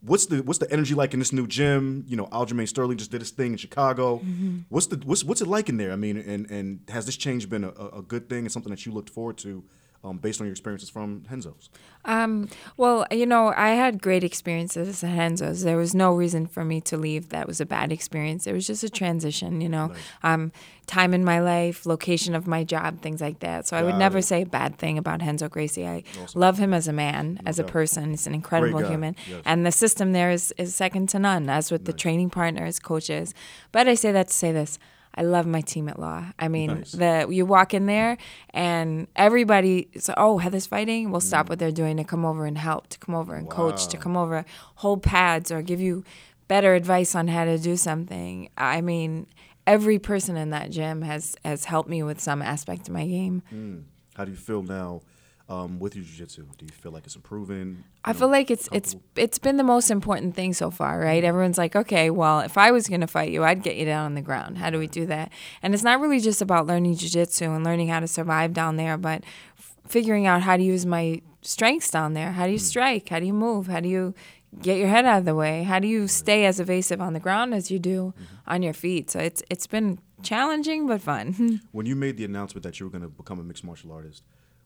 What's 0.06 0.26
the 0.26 0.44
what's 0.44 0.60
the 0.60 0.72
energy 0.72 0.94
like 0.96 1.14
in 1.14 1.20
this 1.20 1.32
new 1.32 1.48
gym? 1.48 2.04
You 2.08 2.18
know, 2.18 2.26
Aljamain 2.28 2.68
Sterling 2.68 2.98
just 2.98 3.12
did 3.12 3.22
his 3.22 3.32
thing 3.32 3.54
in 3.54 3.58
Chicago. 3.58 4.18
Mm-hmm. 4.18 4.60
What's 4.70 4.88
the 4.88 4.98
what's 4.98 5.24
what's 5.24 5.42
it 5.42 5.48
like 5.48 5.70
in 5.70 5.78
there? 5.78 5.94
I 5.94 5.96
mean, 5.96 6.18
and 6.18 6.50
and 6.52 6.82
has 6.90 7.06
this 7.06 7.16
change 7.16 7.50
been 7.50 7.64
a, 7.64 7.70
a 7.70 8.00
a 8.00 8.02
good 8.02 8.28
thing 8.30 8.40
and 8.40 8.52
something 8.52 8.72
that 8.72 8.86
you 8.86 8.92
looked 8.92 9.10
forward 9.10 9.38
to, 9.40 9.64
um, 10.04 10.18
based 10.18 10.42
on 10.42 10.48
your 10.48 10.52
experiences 10.52 10.90
from 10.90 11.24
Renzo's? 11.30 11.70
Um, 12.06 12.50
well, 12.76 13.06
you 13.12 13.26
know, 13.26 13.54
I 13.56 13.70
had 13.70 14.02
great 14.02 14.24
experiences 14.26 15.04
at 15.04 15.18
Renzo's. 15.18 15.64
There 15.64 15.78
was 15.78 15.96
no 15.96 16.14
reason 16.14 16.48
for 16.48 16.66
me 16.66 16.82
to 16.82 16.98
leave. 16.98 17.30
That 17.30 17.48
was 17.48 17.62
a 17.62 17.66
bad 17.66 17.92
experience. 17.94 18.46
It 18.46 18.52
was 18.52 18.68
just 18.68 18.84
a 18.84 18.90
transition, 18.90 19.62
you 19.62 19.70
know, 19.70 19.94
um, 20.22 20.52
time 20.86 21.14
in 21.14 21.24
my 21.24 21.40
life, 21.40 21.86
location 21.86 22.36
of 22.36 22.46
my 22.46 22.66
job, 22.66 23.02
things 23.02 23.22
like 23.22 23.40
that. 23.40 23.68
So 23.68 23.78
I 23.78 23.84
would 23.84 23.92
Got 23.92 24.00
never 24.00 24.18
it. 24.18 24.24
say 24.24 24.42
a 24.42 24.46
bad 24.46 24.78
thing 24.78 24.98
about 24.98 25.22
Renzo 25.22 25.48
Gracie. 25.48 25.88
I 25.88 26.04
love 26.36 26.58
him 26.58 26.74
as 26.74 26.90
a 26.90 26.94
man, 26.94 27.40
as 27.46 27.58
a 27.58 27.64
person. 27.64 28.10
He's 28.10 28.28
an 28.28 28.34
incredible 28.34 28.86
human. 28.86 29.16
yes. 29.30 29.42
And 29.46 29.66
the 29.66 29.72
system 29.72 30.12
there 30.12 30.32
is, 30.32 30.54
is 30.58 30.76
second 30.76 31.08
to 31.10 31.20
none, 31.20 31.50
as 31.50 31.72
with 31.72 31.86
the 31.86 31.94
training 31.94 32.30
partners, 32.32 32.80
coaches. 32.80 33.34
But 33.72 33.88
I 33.88 33.94
say 33.94 34.12
that 34.12 34.28
to 34.28 34.34
say 34.34 34.52
this. 34.52 34.78
I 35.16 35.22
love 35.22 35.46
my 35.46 35.62
team 35.62 35.88
at 35.90 36.00
law. 36.00 36.26
I 36.40 36.48
mean, 36.48 36.68
Nice. 36.68 36.92
the 36.94 37.28
you 37.30 37.46
walk 37.46 37.74
in 37.74 37.86
there 37.86 38.18
and 38.50 39.08
everybody 39.16 39.90
is 39.94 40.10
oh 40.18 40.38
Heather's 40.40 40.66
fighting. 40.66 41.12
We'll 41.12 41.22
stop 41.22 41.46
mm. 41.46 41.50
what 41.50 41.60
they're 41.60 41.72
doing 41.72 41.98
to 41.98 42.04
come 42.04 42.26
over 42.26 42.46
and 42.46 42.58
help, 42.58 42.88
to 42.88 43.00
come 43.00 43.16
over 43.16 43.36
and 43.36 43.50
coach, 43.50 43.88
to 43.88 43.98
come 43.98 44.18
over 44.18 44.46
hold 44.76 45.04
pads 45.04 45.52
or 45.52 45.62
give 45.62 45.80
you 45.80 46.04
better 46.48 46.74
advice 46.74 47.16
on 47.16 47.28
how 47.28 47.46
to 47.46 47.58
do 47.58 47.78
something. 47.78 48.50
I 48.58 48.82
mean, 48.82 49.28
every 49.68 50.00
person 50.00 50.36
in 50.38 50.50
that 50.50 50.72
gym 50.72 51.02
has 51.04 51.36
has 51.46 51.66
helped 51.66 51.90
me 51.90 52.04
with 52.04 52.20
some 52.20 52.42
aspect 52.42 52.88
of 52.88 52.94
my 52.94 53.06
game. 53.06 53.44
Mm. 53.54 53.84
How 54.16 54.26
do 54.26 54.32
you 54.32 54.38
feel 54.38 54.62
now 54.62 55.02
um, 55.50 55.80
with 55.80 55.96
your 55.96 56.06
jiu-jitsu? 56.06 56.46
Do 56.58 56.66
you 56.66 56.72
feel 56.72 56.92
like 56.92 57.06
it's 57.06 57.16
improving? 57.16 57.84
I 58.06 58.12
You 58.12 58.16
feel 58.16 58.30
like 58.30 58.50
it's 58.50 58.70
it's 58.72 58.96
it's 59.16 59.40
been 59.40 59.58
the 59.58 59.64
most 59.64 59.92
important 59.92 60.36
thing 60.36 60.54
so 60.54 60.72
far, 60.72 61.00
right? 61.00 61.22
Mm-hmm. 61.22 61.28
Everyone's 61.28 61.58
like, 61.58 61.76
okay, 61.76 62.10
well, 62.10 62.40
if 62.40 62.58
I 62.58 62.72
was 62.72 62.88
gonna 62.88 63.08
fight 63.08 63.32
you, 63.32 63.44
I'd 63.44 63.64
get 63.64 63.76
you 63.76 63.86
down 63.86 64.06
on 64.06 64.16
the 64.16 64.22
ground. 64.22 64.58
How 64.58 64.70
do 64.70 64.80
we 64.80 64.88
do 64.88 65.06
that? 65.08 65.32
And 65.62 65.74
it's 65.74 65.84
not 65.84 66.00
really 66.00 66.20
just 66.20 66.42
about 66.42 66.68
learning 66.68 66.96
jujitsu 66.96 67.56
and 67.56 67.64
learning 67.64 67.90
how 67.90 68.00
to 68.00 68.08
survive 68.08 68.54
down 68.54 68.78
there, 68.78 68.98
but 68.98 69.24
f- 69.58 69.76
figuring 69.88 70.26
out 70.28 70.42
how 70.42 70.58
to 70.58 70.64
use 70.64 70.86
my 70.86 71.22
strengths 71.42 71.92
down 71.92 72.14
there. 72.14 72.32
How 72.32 72.46
do 72.46 72.54
you 72.54 72.58
mm. 72.58 72.62
strike? 72.62 73.10
How 73.10 73.20
do 73.20 73.26
you 73.26 73.34
move? 73.34 73.68
How 73.68 73.82
do 73.82 73.90
you 73.90 74.14
get 74.62 74.78
your 74.78 74.88
head 74.88 75.06
out 75.06 75.20
of 75.20 75.26
the 75.26 75.36
way? 75.36 75.64
How 75.64 75.80
do 75.80 75.88
you 75.88 76.08
stay 76.08 76.46
as 76.46 76.60
evasive 76.60 77.02
on 77.02 77.14
the 77.14 77.20
ground 77.20 77.54
as 77.54 77.70
you 77.70 77.80
do 77.80 78.14
mm-hmm. 78.16 78.36
on 78.48 78.62
your 78.62 78.74
feet? 78.74 79.10
So 79.12 79.20
it's 79.20 79.44
it's 79.50 79.68
been 79.68 80.00
challenging 80.22 80.88
but 80.88 81.02
fun. 81.02 81.62
when 81.72 81.86
you 81.86 81.96
made 81.96 82.18
the 82.18 82.26
announcement 82.26 82.64
that 82.64 82.80
you 82.80 82.86
were 82.86 82.92
going 82.92 83.02
to 83.02 83.10
become 83.10 83.40
a 83.40 83.44
mixed 83.44 83.64
martial 83.64 83.92
artist, 83.92 84.24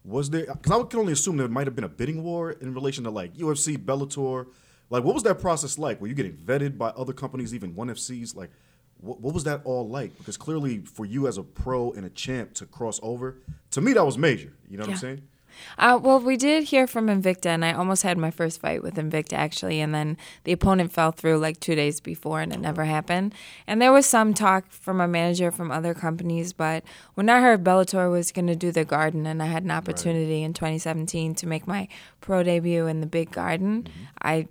was 0.08 0.30
there? 0.30 0.46
Because 0.46 0.72
I 0.72 0.84
can 0.88 1.00
only 1.00 1.14
assume 1.14 1.38
there 1.38 1.48
might 1.48 1.68
have 1.68 1.76
been 1.76 1.84
a 1.84 1.90
bidding 1.90 2.24
war 2.24 2.52
in 2.52 2.74
relation 2.74 3.04
to 3.04 3.10
like 3.12 3.36
UFC, 3.36 3.78
Bellator. 3.78 4.48
Like, 4.90 5.04
what 5.04 5.14
was 5.14 5.24
that 5.24 5.40
process 5.40 5.78
like? 5.78 6.00
Were 6.00 6.08
you 6.08 6.14
getting 6.14 6.34
vetted 6.38 6.78
by 6.78 6.90
other 6.90 7.12
companies, 7.12 7.54
even 7.54 7.76
one 7.76 7.90
FCs? 7.90 8.36
Like, 8.36 8.50
what, 9.02 9.20
what 9.20 9.34
was 9.34 9.44
that 9.44 9.62
all 9.66 9.88
like? 9.88 10.18
Because 10.18 10.38
clearly, 10.38 10.80
for 10.80 11.06
you 11.06 11.28
as 11.28 11.38
a 11.38 11.44
pro 11.44 11.92
and 11.92 12.06
a 12.06 12.10
champ 12.10 12.54
to 12.56 12.66
cross 12.66 13.00
over, 13.04 13.38
to 13.72 13.82
me 13.82 13.92
that 13.94 14.06
was 14.06 14.18
major. 14.18 14.54
You 14.70 14.78
know 14.78 14.84
what 14.84 14.88
Yeah. 14.90 14.94
I'm 14.96 15.00
saying? 15.00 15.22
Uh, 15.78 16.00
well, 16.02 16.20
we 16.20 16.38
did 16.38 16.66
hear 16.66 16.88
from 16.88 17.08
Invicta, 17.08 17.48
and 17.48 17.64
I 17.64 17.74
almost 17.74 18.04
had 18.04 18.18
my 18.18 18.32
first 18.32 18.60
fight 18.60 18.84
with 18.84 18.96
Invicta 18.96 19.34
actually, 19.34 19.80
and 19.80 19.94
then 19.94 20.18
the 20.44 20.52
opponent 20.52 20.92
fell 20.92 21.12
through 21.12 21.38
like 21.38 21.60
two 21.60 21.76
days 21.76 22.00
before, 22.00 22.42
and 22.42 22.54
it 22.54 22.60
never 22.60 22.86
happened. 22.86 23.34
And 23.66 23.82
there 23.82 23.92
was 23.92 24.06
some 24.06 24.34
talk 24.34 24.72
from 24.72 25.02
a 25.02 25.08
manager 25.08 25.52
from 25.52 25.72
other 25.72 25.94
companies, 25.94 26.54
but 26.54 26.84
when 27.16 27.30
I 27.30 27.42
heard 27.42 27.64
Bellator 27.64 28.12
was 28.12 28.32
going 28.32 28.48
to 28.48 28.56
do 28.56 28.72
the 28.72 28.86
Garden, 28.86 29.26
and 29.26 29.42
I 29.42 29.48
had 29.48 29.64
an 29.64 29.72
opportunity 29.72 30.44
in 30.44 30.54
2017 30.54 31.36
to 31.36 31.48
make 31.48 31.68
my 31.68 31.88
pro 32.22 32.44
debut 32.44 32.88
in 32.88 33.02
the 33.02 33.08
Big 33.08 33.32
Garden, 33.32 33.88
I 34.22 34.48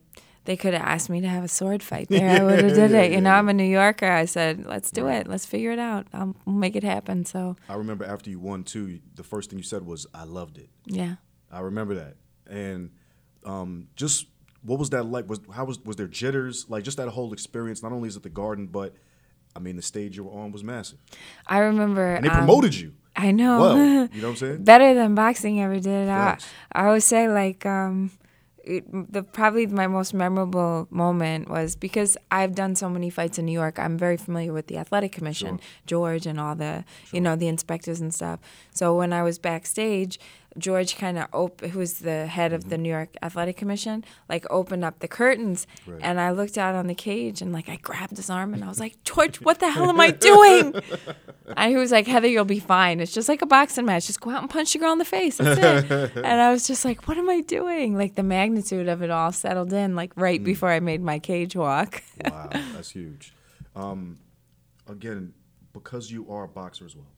they 0.47 0.57
could 0.57 0.73
have 0.75 0.83
asked 0.83 1.11
me 1.11 1.21
to 1.21 1.29
have 1.29 1.45
a 1.45 1.49
sword 1.49 1.83
fight 1.83 2.09
there. 2.09 2.29
I 2.41 2.43
would 2.45 2.65
have 2.65 2.75
did 2.75 2.91
Yeah, 2.93 3.01
it. 3.03 3.13
You 3.13 3.21
know. 3.21 3.31
I'm 3.33 3.49
a 3.49 3.53
New 3.53 3.65
Yorker. 3.65 4.11
I 4.11 4.25
said, 4.25 4.65
let's 4.67 4.91
do 4.91 5.09
it. 5.09 5.27
Let's 5.27 5.45
figure 5.47 5.73
it 5.73 5.79
out. 5.79 6.07
I'll 6.15 6.35
make 6.47 6.75
it 6.77 6.83
happen. 6.85 7.25
So 7.25 7.57
I 7.69 7.75
remember 7.75 8.05
after 8.05 8.31
you 8.31 8.39
won 8.41 8.65
too, 8.65 9.01
the 9.15 9.23
first 9.23 9.51
thing 9.51 9.59
you 9.59 9.65
said 9.65 9.83
was, 9.85 10.07
"I 10.15 10.25
loved 10.25 10.59
it." 10.59 10.71
yeah. 10.87 11.17
I 11.53 11.61
remember 11.61 11.95
that. 11.95 12.17
And 12.49 12.91
um, 13.45 13.89
just 13.97 14.27
what 14.63 14.79
was 14.79 14.91
that 14.91 15.05
like? 15.05 15.29
Was 15.29 15.41
how 15.55 15.65
was 15.65 15.79
was 15.85 15.97
there 15.97 16.09
jitters? 16.09 16.67
Like 16.69 16.83
just 16.85 16.97
that 16.97 17.09
whole 17.09 17.33
experience. 17.33 17.83
Not 17.83 17.93
only 17.93 18.09
is 18.09 18.17
it 18.17 18.23
the 18.23 18.29
garden, 18.29 18.67
but 18.67 18.95
I 19.55 19.59
mean 19.61 19.77
the 19.77 19.83
stage 19.83 20.17
you 20.17 20.25
were 20.25 20.33
on 20.41 20.51
was 20.53 20.65
massive, 20.65 20.99
I 21.47 21.59
remember. 21.59 22.15
and 22.17 22.25
they 22.25 22.29
um, 22.29 22.39
promoted 22.39 22.75
you. 22.75 22.95
I 23.15 23.31
know. 23.31 23.61
Well, 23.61 23.79
you 24.13 24.21
know 24.21 24.29
what 24.29 24.31
I'm 24.33 24.37
saying? 24.45 24.65
better 24.65 24.93
than 24.93 25.15
boxing 25.15 25.63
ever 25.63 25.79
did. 25.81 26.09
I. 26.09 26.37
I 26.73 26.87
always 26.87 27.05
say 27.05 27.29
like 27.29 27.65
um, 27.65 28.11
it, 28.67 29.13
the 29.13 29.23
probably 29.23 29.67
my 29.67 29.87
most 29.87 30.13
memorable 30.13 30.89
moment 30.91 31.49
was 31.49 31.77
because 31.77 32.17
I've 32.31 32.55
done 32.55 32.75
so 32.75 32.89
many 32.89 33.11
fights 33.11 33.39
in 33.39 33.47
New 33.47 33.53
York. 33.53 33.79
I'm 33.79 33.97
very 33.97 34.17
familiar 34.17 34.53
with 34.53 34.67
the 34.67 34.77
athletic 34.77 35.13
commission, 35.13 35.61
George, 35.87 36.27
and 36.27 36.41
all 36.41 36.55
the 36.55 36.85
you 37.13 37.21
know 37.21 37.37
the 37.37 37.49
inspectors 37.49 38.01
and 38.01 38.13
stuff. 38.13 38.41
So 38.73 38.97
when 38.97 39.13
I 39.13 39.23
was 39.23 39.39
backstage. 39.39 40.19
George 40.59 40.97
kind 40.97 41.19
of 41.19 41.27
op- 41.33 41.61
who's 41.61 41.95
the 41.95 42.27
head 42.27 42.53
of 42.53 42.69
the 42.69 42.79
New 42.79 42.89
York 42.89 43.11
Athletic 43.23 43.57
Commission, 43.57 44.05
like 44.29 44.45
opened 44.51 44.85
up 44.85 45.01
the 45.01 45.09
curtains, 45.09 45.67
Right. 45.87 46.01
and 46.03 46.21
I 46.21 46.31
looked 46.31 46.57
out 46.59 46.75
on 46.75 46.87
the 46.87 46.95
cage 46.95 47.43
and 47.43 47.53
like 47.53 47.69
I 47.69 47.77
grabbed 47.77 48.17
his 48.17 48.31
arm 48.31 48.55
and 48.55 48.65
I 48.65 48.69
was 48.69 48.81
like, 48.81 49.03
George, 49.05 49.37
what 49.41 49.61
the 49.61 49.71
hell 49.71 49.89
am 49.89 50.01
I 50.01 50.11
doing? 50.31 50.75
and 51.57 51.71
he 51.71 51.77
was 51.77 51.93
like, 51.93 52.07
Heather, 52.07 52.29
you'll 52.29 52.45
be 52.45 52.61
fine. 52.61 53.01
It's 53.01 53.13
just 53.13 53.29
like 53.29 53.43
a 53.43 53.47
boxing 53.47 53.85
match. 53.85 54.07
Just 54.07 54.21
go 54.21 54.31
out 54.31 54.41
and 54.41 54.51
punch 54.51 54.73
the 54.73 54.79
girl 54.79 54.93
in 54.93 54.99
the 54.99 55.05
face. 55.05 55.37
That's 55.39 55.61
it. 55.91 56.17
and 56.17 56.27
I 56.41 56.51
was 56.51 56.67
just 56.67 56.85
like, 56.85 57.07
what 57.09 57.19
am 57.19 57.29
I 57.29 57.41
doing? 57.43 57.97
Like 57.97 58.15
the 58.15 58.23
magnitude 58.23 58.89
of 58.89 59.03
it 59.03 59.11
all 59.11 59.33
settled 59.33 59.73
in 59.73 59.95
like 59.95 60.13
right 60.17 60.43
before 60.43 60.71
I 60.71 60.81
made 60.81 61.01
my 61.03 61.19
cage 61.19 61.55
walk. 61.57 62.03
Wow, 62.25 62.49
that's 62.53 62.91
huge. 62.91 63.33
Um, 63.75 64.19
again, 64.89 65.35
because 65.73 66.11
you 66.11 66.31
are 66.31 66.45
a 66.45 66.49
boxer 66.49 66.87
as 66.87 66.97
well, 66.97 67.13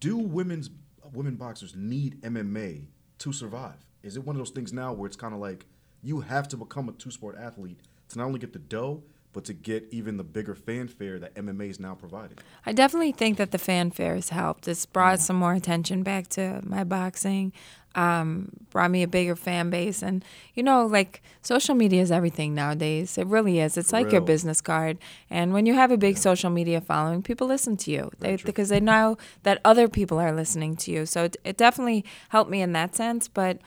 do 0.00 0.18
women's 0.18 0.68
women 1.12 1.36
boxers 1.36 1.74
need 1.76 2.20
MMA 2.22 2.86
to 3.18 3.32
survive? 3.32 3.86
Is 4.02 4.16
it 4.16 4.24
one 4.24 4.36
of 4.36 4.40
those 4.40 4.50
things 4.50 4.72
now 4.72 4.92
where 4.92 5.06
it's 5.06 5.16
kind 5.16 5.34
of 5.34 5.40
like 5.40 5.66
you 6.02 6.20
have 6.20 6.48
to 6.48 6.56
become 6.56 6.88
a 6.88 6.92
two 6.92 7.10
sport 7.10 7.36
athlete 7.38 7.80
to 8.08 8.18
not 8.18 8.26
only 8.26 8.38
get 8.38 8.52
the 8.52 8.58
dough, 8.58 9.02
but 9.32 9.44
to 9.46 9.52
get 9.52 9.88
even 9.90 10.16
the 10.16 10.24
bigger 10.24 10.54
fanfare 10.54 11.18
that 11.18 11.34
MMA 11.34 11.70
is 11.70 11.80
now 11.80 11.94
providing? 11.94 12.38
I 12.66 12.72
definitely 12.72 13.12
think 13.12 13.38
that 13.38 13.50
the 13.50 13.58
fanfare 13.58 14.14
has 14.14 14.28
helped. 14.28 14.68
It's 14.68 14.86
brought 14.86 15.20
some 15.20 15.36
more 15.36 15.54
attention 15.54 16.02
back 16.02 16.28
to 16.30 16.60
my 16.62 16.84
boxing, 16.84 17.52
um, 17.94 18.50
brought 18.70 18.90
me 18.90 19.02
a 19.02 19.08
bigger 19.08 19.36
fan 19.36 19.70
base. 19.70 20.02
And, 20.02 20.24
you 20.54 20.62
know, 20.62 20.86
like 20.86 21.22
social 21.42 21.74
media 21.74 22.02
is 22.02 22.10
everything 22.10 22.54
nowadays. 22.54 23.16
It 23.18 23.26
really 23.26 23.60
is. 23.60 23.76
It's 23.76 23.92
like 23.92 24.12
your 24.12 24.20
business 24.20 24.60
card. 24.60 24.98
And 25.30 25.52
when 25.52 25.66
you 25.66 25.74
have 25.74 25.90
a 25.90 25.96
big 25.96 26.18
social 26.18 26.50
media 26.50 26.80
following, 26.80 27.22
people 27.22 27.46
listen 27.46 27.76
to 27.78 27.90
you 27.90 28.10
they, 28.18 28.36
because 28.36 28.68
they 28.68 28.80
know 28.80 29.18
that 29.42 29.60
other 29.64 29.88
people 29.88 30.18
are 30.18 30.32
listening 30.32 30.76
to 30.76 30.90
you. 30.90 31.06
So 31.06 31.24
it, 31.24 31.36
it 31.44 31.56
definitely 31.56 32.04
helped 32.30 32.50
me 32.50 32.62
in 32.62 32.72
that 32.72 32.94
sense. 32.94 33.28
But 33.28 33.58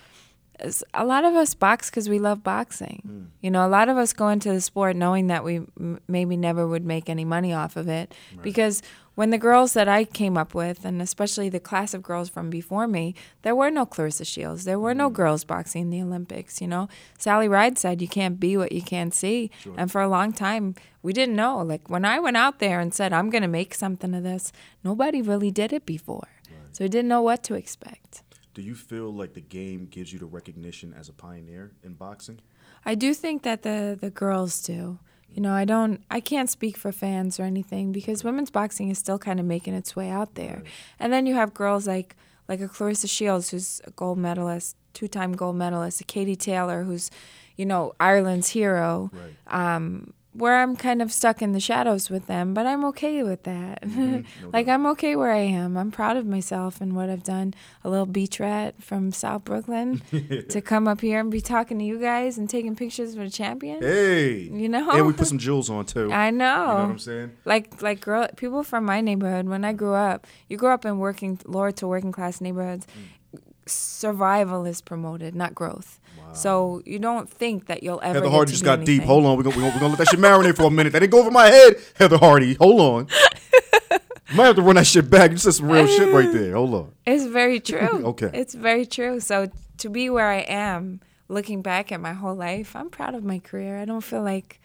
a 0.94 1.06
lot 1.06 1.26
of 1.26 1.34
us 1.34 1.54
box 1.54 1.90
because 1.90 2.08
we 2.08 2.20
love 2.20 2.44
boxing. 2.44 3.02
Hmm. 3.06 3.24
You 3.42 3.52
know, 3.52 3.66
a 3.66 3.70
lot 3.70 3.90
of 3.90 3.98
us 3.98 4.14
go 4.14 4.30
into 4.30 4.52
the 4.52 4.62
sport 4.62 4.96
knowing 4.96 5.28
that 5.28 5.44
we 5.44 5.58
m- 5.58 6.00
maybe 6.08 6.38
never 6.38 6.68
would 6.68 6.86
make 6.86 7.10
any 7.10 7.26
money 7.26 7.54
off 7.54 7.76
of 7.76 7.88
it. 7.90 8.14
Because 8.42 8.82
when 9.16 9.30
the 9.30 9.38
girls 9.38 9.74
that 9.74 9.88
I 9.88 10.04
came 10.04 10.38
up 10.38 10.54
with, 10.54 10.86
and 10.86 11.02
especially 11.02 11.50
the 11.50 11.60
class 11.60 11.94
of 11.94 12.04
girls 12.04 12.30
from 12.30 12.50
before 12.50 12.88
me, 12.88 13.16
there 13.42 13.56
were 13.56 13.70
no 13.70 13.86
Claressa 13.86 14.26
Shields. 14.26 14.66
There 14.66 14.80
were 14.80 14.94
no 14.94 15.10
hmm. 15.10 15.16
girls 15.16 15.44
boxing 15.44 15.84
in 15.84 15.90
the 15.90 16.02
Olympics. 16.02 16.62
You 16.62 16.68
know, 16.68 16.88
Sally 17.18 17.48
Ride 17.48 17.78
said 17.78 18.02
you 18.02 18.08
can't 18.08 18.40
be 18.40 18.56
what 18.56 18.72
you 18.72 18.82
can't 18.82 19.14
see. 19.14 19.52
And 19.78 19.92
for 19.92 20.02
a 20.02 20.10
long 20.10 20.32
time, 20.32 20.76
we 21.02 21.14
didn't 21.14 21.36
know. 21.36 21.60
Like 21.60 21.90
when 21.90 22.06
I 22.06 22.20
went 22.20 22.38
out 22.38 22.60
there 22.60 22.80
and 22.80 22.94
said, 22.94 23.14
I'm 23.14 23.30
going 23.30 23.42
to 23.44 23.48
make 23.48 23.74
something 23.74 24.14
of 24.14 24.24
this, 24.24 24.52
nobody 24.84 25.22
really 25.22 25.52
did 25.52 25.74
it 25.74 25.86
before. 25.86 26.28
So 26.72 26.84
we 26.84 26.90
didn't 26.90 27.08
know 27.08 27.22
what 27.22 27.42
to 27.44 27.54
expect. 27.54 28.22
Do 28.56 28.62
you 28.62 28.74
feel 28.74 29.14
like 29.14 29.34
the 29.34 29.42
game 29.42 29.86
gives 29.86 30.14
you 30.14 30.18
the 30.18 30.26
recognition 30.26 30.96
as 30.98 31.10
a 31.10 31.14
pioneer 31.14 31.74
in 31.84 31.94
boxing? 31.94 32.40
I 32.86 32.96
do 32.96 33.14
think 33.14 33.44
that 33.44 33.64
the 33.64 33.98
the 34.00 34.10
girls 34.10 34.64
do. 34.64 34.98
You 35.30 35.42
know, 35.42 35.52
I 35.52 35.66
don't 35.66 36.02
I 36.10 36.22
can't 36.22 36.50
speak 36.50 36.78
for 36.78 36.94
fans 36.94 37.38
or 37.38 37.44
anything 37.44 37.92
because 37.92 38.24
women's 38.24 38.50
boxing 38.50 38.90
is 38.90 38.98
still 38.98 39.20
kind 39.20 39.42
of 39.42 39.46
making 39.46 39.74
its 39.74 39.94
way 39.94 40.10
out 40.10 40.36
there. 40.36 40.64
And 41.00 41.12
then 41.12 41.26
you 41.26 41.36
have 41.36 41.54
girls 41.54 41.86
like 41.86 42.16
like 42.48 42.62
a 42.62 42.70
Claressa 42.70 43.10
Shields 43.10 43.50
who's 43.50 43.82
a 43.84 43.92
gold 43.92 44.20
medalist, 44.20 44.78
two-time 44.94 45.34
gold 45.34 45.58
medalist, 45.58 46.00
a 46.00 46.06
Katie 46.06 46.38
Taylor 46.38 46.84
who's, 46.84 47.12
you 47.58 47.66
know, 47.66 47.94
Ireland's 48.00 48.50
hero. 48.50 49.12
Right. 49.12 49.74
Um 49.76 50.14
where 50.36 50.58
I'm 50.58 50.76
kind 50.76 51.02
of 51.02 51.14
stuck 51.14 51.42
in 51.42 51.54
the 51.54 51.60
shadows 51.62 52.10
with 52.10 52.28
them, 52.28 52.54
but 52.54 52.66
I'm 52.66 52.84
okay 52.86 53.24
with 53.24 53.44
that. 53.44 53.82
Mm-hmm. 53.84 54.12
no 54.44 54.50
like. 54.54 54.68
I'm 54.68 54.86
okay 54.88 55.16
where 55.16 55.32
I 55.32 55.38
am. 55.40 55.78
I'm 55.78 55.92
proud 55.92 56.18
of 56.18 56.26
myself 56.26 56.82
and 56.82 56.94
what 56.96 57.10
I've 57.10 57.24
done. 57.24 57.54
A 57.84 57.90
little 57.90 58.06
beach 58.06 58.40
rat 58.40 58.76
from 58.84 59.12
South 59.12 59.46
Brooklyn 59.46 60.02
to 60.50 60.62
come 60.62 60.88
up 60.88 61.00
here 61.02 61.20
and 61.22 61.32
be 61.32 61.40
talking 61.40 61.80
to 61.80 61.86
you 61.86 62.00
guys 62.00 62.38
and 62.38 62.50
taking 62.50 62.76
pictures 62.76 63.16
with 63.16 63.28
a 63.28 63.30
champion. 63.30 63.82
Hey, 63.82 64.40
You 64.40 64.68
know? 64.68 64.90
and 64.92 65.08
we 65.08 65.14
put 65.14 65.28
some 65.34 65.38
jewels 65.38 65.70
on 65.70 65.86
too. 65.86 66.12
I 66.12 66.32
know. 66.32 66.46
You 66.46 66.68
know 66.68 66.74
what 66.76 66.90
I'm 66.92 67.00
saying? 67.00 67.32
Like 67.46 67.82
like 67.82 68.02
girl 68.02 68.28
people 68.36 68.64
from 68.64 68.84
my 68.86 69.00
neighborhood 69.02 69.48
when 69.48 69.64
I 69.64 69.72
grew 69.74 69.94
up, 69.94 70.28
you 70.50 70.58
grew 70.58 70.70
up 70.70 70.86
in 70.86 71.00
working 71.00 71.40
lower 71.46 71.72
to 71.74 71.88
working 71.88 72.12
class 72.12 72.42
neighborhoods. 72.42 72.86
Mm. 72.88 73.40
Survival 73.68 74.66
is 74.66 74.82
promoted, 74.82 75.34
not 75.36 75.56
growth. 75.56 76.00
So 76.36 76.82
you 76.86 77.00
don't 77.00 77.30
think 77.30 77.68
that 77.68 77.82
you'll 77.84 78.00
ever. 78.04 78.16
Heather 78.20 78.30
Hardy 78.30 78.52
just 78.52 78.64
got 78.64 78.84
deep. 78.86 79.04
Hold 79.04 79.26
on, 79.26 79.38
we're 79.38 79.44
gonna, 79.44 79.56
we're, 79.56 79.62
gonna, 79.64 79.74
we're 79.76 79.80
gonna 79.80 79.90
let 79.96 79.98
that 80.00 80.08
shit 80.10 80.20
marinate 80.20 80.56
for 80.58 80.64
a 80.64 80.70
minute. 80.70 80.94
That 80.94 81.00
didn't 81.00 81.12
go 81.12 81.20
over 81.20 81.32
my 81.32 81.48
head, 81.48 81.76
Heather 81.96 82.18
Hardy. 82.18 82.56
Hold 82.56 82.80
on. 82.82 83.08
Might 84.36 84.46
have 84.48 84.56
to 84.58 84.62
run 84.62 84.76
that 84.76 84.88
shit 84.88 85.10
back. 85.10 85.32
You 85.32 85.38
said 85.38 85.54
some 85.54 85.72
real 85.72 85.88
shit 85.88 86.12
right 86.14 86.32
there. 86.32 86.56
Hold 86.56 86.74
on. 86.74 86.92
It's 87.06 87.26
very 87.26 87.60
true. 87.72 88.06
Okay. 88.08 88.30
It's 88.34 88.54
very 88.54 88.86
true. 88.86 89.20
So 89.20 89.50
to 89.78 89.90
be 89.90 90.10
where 90.10 90.28
I 90.30 90.40
am, 90.40 91.00
looking 91.30 91.62
back 91.62 91.92
at 91.92 92.02
my 92.02 92.14
whole 92.14 92.36
life, 92.36 92.76
I'm 92.76 92.90
proud 92.90 93.16
of 93.16 93.24
my 93.24 93.40
career. 93.40 93.78
I 93.78 93.86
don't 93.86 94.02
feel 94.04 94.24
like 94.24 94.60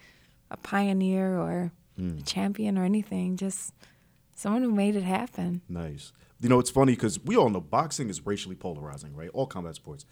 a 0.49 0.57
pioneer 0.57 1.37
or 1.39 1.71
Hmm. 1.97 2.17
a 2.19 2.21
champion 2.21 2.77
or 2.77 2.85
anything. 2.85 3.35
Just 3.37 3.73
someone 4.33 4.63
who 4.63 4.71
made 4.71 4.95
it 4.95 5.03
happen. 5.03 5.61
Nice. 5.69 6.13
You 6.39 6.47
know, 6.49 6.57
it's 6.59 6.69
funny 6.69 6.93
because 6.93 7.19
we 7.23 7.35
all 7.35 7.49
know 7.49 7.59
boxing 7.61 8.09
is 8.09 8.25
racially 8.25 8.55
polarizing, 8.55 9.13
right? 9.15 9.29
All 9.33 9.45
combat 9.45 9.75
sports. 9.75 10.05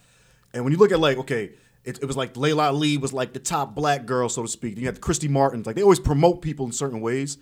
And 0.54 0.64
when 0.64 0.74
you 0.74 0.80
look 0.80 0.92
at 0.92 1.00
like, 1.00 1.18
okay, 1.18 1.52
it, 1.84 2.00
it 2.02 2.06
was 2.06 2.18
like 2.18 2.36
Laila 2.36 2.68
Ali 2.68 2.98
was 2.98 3.14
like 3.14 3.34
the 3.34 3.40
top 3.40 3.76
black 3.76 4.06
girl, 4.06 4.30
so 4.30 4.42
to 4.42 4.48
speak. 4.48 4.78
You 4.78 4.86
had 4.86 5.02
Christy 5.02 5.28
Martin. 5.28 5.64
Like 5.66 5.76
they 5.76 5.84
always 5.84 6.00
promote 6.00 6.42
people 6.42 6.66
in 6.66 6.72
certain 6.72 7.02
ways. 7.02 7.38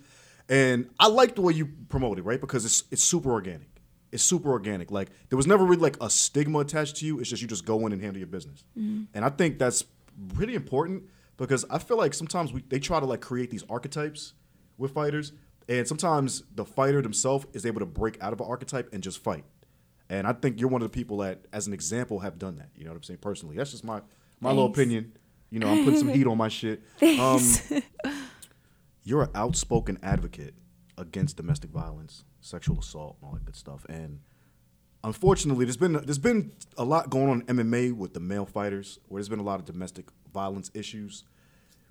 And 0.48 0.88
I 0.98 1.08
like 1.08 1.34
the 1.34 1.42
way 1.42 1.52
you 1.52 1.66
promote 1.88 2.18
it, 2.18 2.22
right? 2.22 2.40
Because 2.40 2.64
it's 2.64 2.84
it's 2.90 3.02
super 3.02 3.30
organic. 3.30 3.68
It's 4.10 4.22
super 4.22 4.50
organic. 4.50 4.90
Like 4.90 5.10
there 5.28 5.36
was 5.36 5.46
never 5.46 5.64
really 5.64 5.82
like 5.82 5.96
a 6.00 6.08
stigma 6.08 6.60
attached 6.60 6.96
to 6.96 7.06
you. 7.06 7.20
It's 7.20 7.28
just 7.28 7.42
you 7.42 7.48
just 7.48 7.66
go 7.66 7.84
in 7.86 7.92
and 7.92 8.00
handle 8.00 8.18
your 8.18 8.28
business. 8.28 8.64
Mm-hmm. 8.78 9.04
And 9.14 9.24
I 9.24 9.28
think 9.28 9.58
that's 9.58 9.84
pretty 10.34 10.54
important 10.54 11.04
because 11.36 11.64
I 11.68 11.78
feel 11.78 11.98
like 11.98 12.14
sometimes 12.14 12.52
we 12.52 12.62
they 12.68 12.78
try 12.78 13.00
to 13.00 13.06
like 13.06 13.20
create 13.20 13.50
these 13.50 13.64
archetypes 13.68 14.34
with 14.78 14.92
fighters, 14.92 15.32
and 15.68 15.86
sometimes 15.86 16.44
the 16.54 16.64
fighter 16.64 17.02
themselves 17.02 17.46
is 17.52 17.66
able 17.66 17.80
to 17.80 17.86
break 17.86 18.22
out 18.22 18.32
of 18.32 18.40
an 18.40 18.46
archetype 18.48 18.88
and 18.92 19.02
just 19.02 19.22
fight. 19.22 19.44
And 20.10 20.26
I 20.26 20.32
think 20.32 20.60
you're 20.60 20.70
one 20.70 20.82
of 20.82 20.90
the 20.90 20.94
people 20.94 21.18
that, 21.18 21.44
as 21.52 21.66
an 21.66 21.72
example, 21.72 22.20
have 22.20 22.38
done 22.38 22.56
that. 22.56 22.70
You 22.74 22.84
know 22.84 22.90
what 22.90 22.96
I'm 22.96 23.02
saying? 23.02 23.18
Personally, 23.20 23.56
that's 23.56 23.70
just 23.70 23.84
my 23.84 24.00
my 24.40 24.50
little 24.50 24.66
opinion. 24.66 25.12
You 25.50 25.60
know, 25.60 25.68
I'm 25.68 25.84
putting 25.84 25.98
some 25.98 26.08
heat 26.08 26.26
on 26.26 26.38
my 26.38 26.48
shit. 26.48 26.82
Um, 27.02 27.42
you're 29.02 29.22
an 29.22 29.30
outspoken 29.34 29.98
advocate 30.02 30.54
against 30.98 31.36
domestic 31.36 31.70
violence, 31.70 32.24
sexual 32.40 32.78
assault, 32.78 33.16
and 33.20 33.28
all 33.28 33.34
that 33.34 33.44
good 33.44 33.56
stuff. 33.56 33.86
And 33.88 34.20
unfortunately, 35.02 35.64
there's 35.64 35.76
been 35.76 35.94
there's 35.94 36.18
been 36.18 36.52
a 36.76 36.84
lot 36.84 37.10
going 37.10 37.28
on 37.28 37.44
in 37.48 37.56
MMA 37.56 37.92
with 37.92 38.14
the 38.14 38.20
male 38.20 38.46
fighters, 38.46 38.98
where 39.08 39.20
there's 39.20 39.28
been 39.28 39.38
a 39.38 39.44
lot 39.44 39.60
of 39.60 39.66
domestic 39.66 40.06
violence 40.32 40.70
issues. 40.74 41.24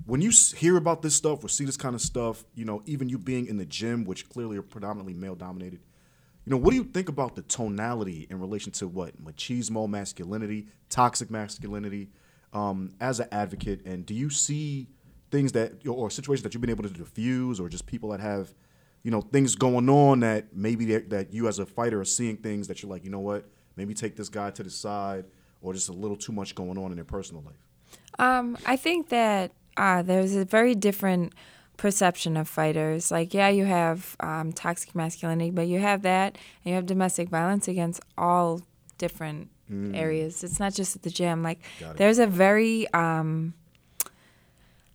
When 0.05 0.21
you 0.21 0.31
hear 0.55 0.77
about 0.77 1.01
this 1.01 1.15
stuff 1.15 1.43
or 1.43 1.49
see 1.49 1.65
this 1.65 1.77
kind 1.77 1.95
of 1.95 2.01
stuff, 2.01 2.45
you 2.53 2.65
know, 2.65 2.83
even 2.85 3.09
you 3.09 3.17
being 3.17 3.47
in 3.47 3.57
the 3.57 3.65
gym, 3.65 4.05
which 4.05 4.29
clearly 4.29 4.57
are 4.57 4.61
predominantly 4.61 5.13
male 5.13 5.35
dominated, 5.35 5.79
you 6.47 6.51
know, 6.51 6.57
what 6.57 6.71
do 6.71 6.77
you 6.77 6.85
think 6.85 7.09
about 7.09 7.35
the 7.35 7.41
tonality 7.41 8.25
in 8.29 8.39
relation 8.39 8.71
to 8.71 8.87
what 8.87 9.21
machismo, 9.21 9.85
masculinity, 9.89 10.67
toxic 10.89 11.29
masculinity, 11.29 12.09
um, 12.53 12.93
as 13.01 13.19
an 13.19 13.27
advocate? 13.33 13.85
And 13.85 14.05
do 14.05 14.13
you 14.13 14.29
see 14.29 14.87
things 15.29 15.51
that 15.51 15.85
or 15.85 16.09
situations 16.09 16.43
that 16.43 16.53
you've 16.53 16.61
been 16.61 16.69
able 16.69 16.83
to 16.85 16.89
diffuse, 16.89 17.59
or 17.59 17.67
just 17.67 17.85
people 17.85 18.11
that 18.11 18.21
have, 18.21 18.53
you 19.03 19.11
know, 19.11 19.19
things 19.19 19.55
going 19.55 19.89
on 19.89 20.21
that 20.21 20.55
maybe 20.55 20.85
that 20.95 21.33
you 21.33 21.49
as 21.49 21.59
a 21.59 21.65
fighter 21.65 21.99
are 21.99 22.05
seeing 22.05 22.37
things 22.37 22.69
that 22.69 22.81
you're 22.81 22.89
like, 22.89 23.03
you 23.03 23.09
know 23.09 23.19
what, 23.19 23.49
maybe 23.75 23.93
take 23.93 24.15
this 24.15 24.29
guy 24.29 24.49
to 24.51 24.63
the 24.63 24.69
side, 24.69 25.25
or 25.61 25.73
just 25.73 25.89
a 25.89 25.93
little 25.93 26.15
too 26.15 26.31
much 26.31 26.55
going 26.55 26.77
on 26.77 26.91
in 26.91 26.95
their 26.95 27.03
personal 27.03 27.43
life. 27.43 27.59
Um, 28.19 28.57
I 28.65 28.77
think 28.77 29.09
that 29.09 29.51
uh, 29.75 30.01
there's 30.01 30.33
a 30.33 30.45
very 30.45 30.75
different 30.75 31.33
perception 31.77 32.35
of 32.37 32.47
fighters. 32.49 33.11
Like, 33.11 33.33
yeah, 33.33 33.49
you 33.49 33.65
have 33.65 34.15
um, 34.19 34.51
toxic 34.51 34.93
masculinity, 34.95 35.51
but 35.51 35.67
you 35.67 35.79
have 35.79 36.01
that, 36.01 36.35
and 36.63 36.69
you 36.71 36.73
have 36.73 36.85
domestic 36.85 37.29
violence 37.29 37.67
against 37.67 38.01
all 38.17 38.61
different 38.97 39.49
areas. 39.93 40.43
It's 40.43 40.59
not 40.59 40.73
just 40.73 40.95
at 40.95 41.03
the 41.03 41.09
gym. 41.09 41.43
Like, 41.43 41.59
there's 41.97 42.19
a 42.19 42.27
very 42.27 42.91
um, 42.93 43.53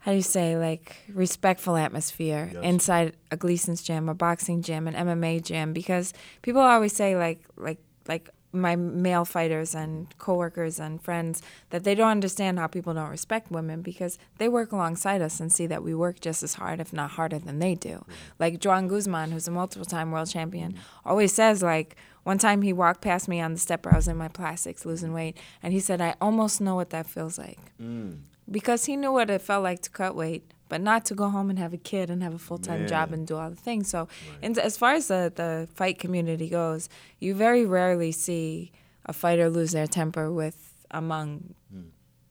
how 0.01 0.11
do 0.13 0.17
you 0.17 0.23
say 0.23 0.57
like 0.57 0.97
respectful 1.13 1.77
atmosphere 1.77 2.51
Yes. 2.53 2.65
inside 2.65 3.17
a 3.31 3.37
Gleason's 3.37 3.83
gym, 3.83 4.09
a 4.09 4.15
boxing 4.15 4.63
gym, 4.63 4.89
an 4.89 4.95
MMA 4.95 5.43
gym 5.45 5.73
because 5.73 6.13
people 6.43 6.61
always 6.63 6.93
say 6.93 7.17
like 7.17 7.41
like 7.57 7.79
like 8.09 8.29
my 8.53 8.77
male 8.77 9.25
fighters 9.25 9.75
and 9.75 10.07
coworkers 10.19 10.79
and 10.79 11.03
friends 11.03 11.43
that 11.71 11.85
they 11.85 11.95
don't 11.95 12.11
understand 12.11 12.59
how 12.59 12.67
people 12.67 12.93
don't 12.93 13.11
respect 13.11 13.51
women 13.51 13.81
because 13.81 14.19
they 14.39 14.49
work 14.49 14.73
alongside 14.73 15.23
us 15.23 15.41
and 15.41 15.53
see 15.53 15.67
that 15.67 15.83
we 15.83 15.95
work 15.95 16.21
just 16.21 16.43
as 16.43 16.55
hard 16.55 16.81
if 16.81 16.93
not 16.93 17.13
harder 17.13 17.39
than 17.39 17.59
they 17.59 17.75
do. 17.75 18.05
Like 18.39 18.63
Juan 18.63 18.89
Guzman 18.89 19.33
who's 19.33 19.49
a 19.49 19.51
multiple 19.51 19.87
time 19.87 20.11
world 20.11 20.29
champion 20.29 20.75
always 21.05 21.33
says 21.33 21.63
like 21.63 21.97
one 22.25 22.39
time 22.39 22.63
he 22.63 22.73
walked 22.73 23.01
past 23.01 23.27
me 23.27 23.41
on 23.41 23.53
the 23.53 23.59
step 23.59 23.85
where 23.85 23.95
I 23.95 23.97
was 23.97 24.09
in 24.09 24.17
my 24.17 24.29
plastics 24.29 24.85
losing 24.85 25.13
weight 25.13 25.37
and 25.63 25.73
he 25.73 25.81
said 25.81 26.01
I 26.01 26.15
almost 26.21 26.61
know 26.61 26.75
what 26.75 26.91
that 26.91 27.07
feels 27.07 27.39
like 27.39 27.59
mm. 27.81 28.19
because 28.51 28.85
he 28.85 28.97
knew 28.97 29.13
what 29.13 29.31
it 29.31 29.41
felt 29.41 29.63
like 29.63 29.81
to 29.83 29.91
cut 29.91 30.15
weight, 30.15 30.51
but 30.73 30.81
not 30.81 31.05
to 31.05 31.15
go 31.15 31.29
home 31.29 31.51
and 31.51 31.59
have 31.59 31.75
a 31.75 31.77
kid 31.77 32.09
and 32.09 32.23
have 32.23 32.33
a 32.33 32.39
full 32.39 32.57
time 32.57 32.87
job 32.87 33.13
and 33.13 33.27
do 33.27 33.37
all 33.37 33.51
the 33.51 33.57
things. 33.57 33.91
So, 33.91 34.09
and 34.41 34.57
as 34.57 34.79
far 34.79 34.95
as 34.95 35.09
the, 35.09 35.31
the 35.35 35.69
fight 35.75 35.99
community 35.99 36.49
goes, 36.49 36.89
you 37.19 37.35
very 37.35 37.67
rarely 37.67 38.11
see 38.11 38.73
a 39.05 39.13
fighter 39.13 39.51
lose 39.51 39.73
their 39.73 39.87
temper 39.87 40.33
with 40.33 40.73
among 40.91 41.53
hmm. 41.71 41.89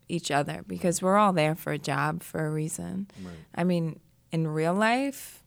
each 0.10 0.32
other 0.32 0.64
because 0.66 1.04
we're 1.04 1.18
all 1.18 1.34
there 1.34 1.54
for 1.54 1.72
a 1.72 1.78
job 1.78 2.24
for 2.24 2.44
a 2.48 2.50
reason. 2.50 3.12
Right. 3.24 3.36
I 3.54 3.64
mean, 3.64 4.00
in 4.32 4.48
real 4.48 4.74
life, 4.74 5.44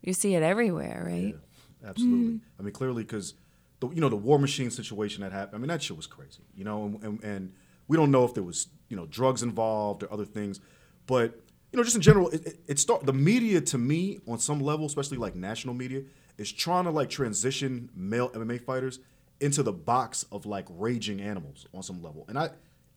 you 0.00 0.14
see 0.14 0.34
it 0.34 0.42
everywhere, 0.42 1.02
right? 1.04 1.36
Yeah, 1.82 1.90
absolutely. 1.90 2.36
Mm-hmm. 2.36 2.58
I 2.58 2.62
mean, 2.62 2.72
clearly, 2.72 3.02
because 3.02 3.34
the 3.80 3.90
you 3.90 4.00
know 4.00 4.08
the 4.08 4.16
war 4.16 4.38
machine 4.38 4.70
situation 4.70 5.20
that 5.24 5.32
happened. 5.32 5.56
I 5.56 5.58
mean, 5.58 5.68
that 5.68 5.82
shit 5.82 5.94
was 5.94 6.06
crazy. 6.06 6.40
You 6.54 6.64
know, 6.64 6.86
and, 6.86 7.02
and, 7.02 7.22
and 7.22 7.52
we 7.86 7.98
don't 7.98 8.10
know 8.10 8.24
if 8.24 8.32
there 8.32 8.42
was 8.42 8.68
you 8.88 8.96
know 8.96 9.04
drugs 9.04 9.42
involved 9.42 10.04
or 10.04 10.10
other 10.10 10.24
things, 10.24 10.58
but 11.06 11.38
you 11.72 11.76
know, 11.76 11.84
just 11.84 11.96
in 11.96 12.02
general, 12.02 12.28
it, 12.30 12.46
it, 12.46 12.60
it 12.66 12.78
start 12.78 13.06
the 13.06 13.12
media 13.12 13.60
to 13.60 13.78
me 13.78 14.18
on 14.26 14.38
some 14.38 14.60
level, 14.60 14.86
especially 14.86 15.18
like 15.18 15.34
national 15.34 15.74
media, 15.74 16.02
is 16.36 16.50
trying 16.50 16.84
to 16.84 16.90
like 16.90 17.10
transition 17.10 17.90
male 17.94 18.30
MMA 18.30 18.60
fighters 18.60 18.98
into 19.40 19.62
the 19.62 19.72
box 19.72 20.24
of 20.32 20.46
like 20.46 20.66
raging 20.70 21.20
animals 21.20 21.66
on 21.72 21.82
some 21.82 22.02
level, 22.02 22.24
and 22.28 22.38
I 22.38 22.50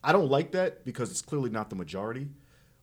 I 0.03 0.11
don't 0.11 0.29
like 0.29 0.51
that 0.51 0.83
because 0.83 1.09
it's 1.11 1.21
clearly 1.21 1.49
not 1.49 1.69
the 1.69 1.75
majority. 1.75 2.27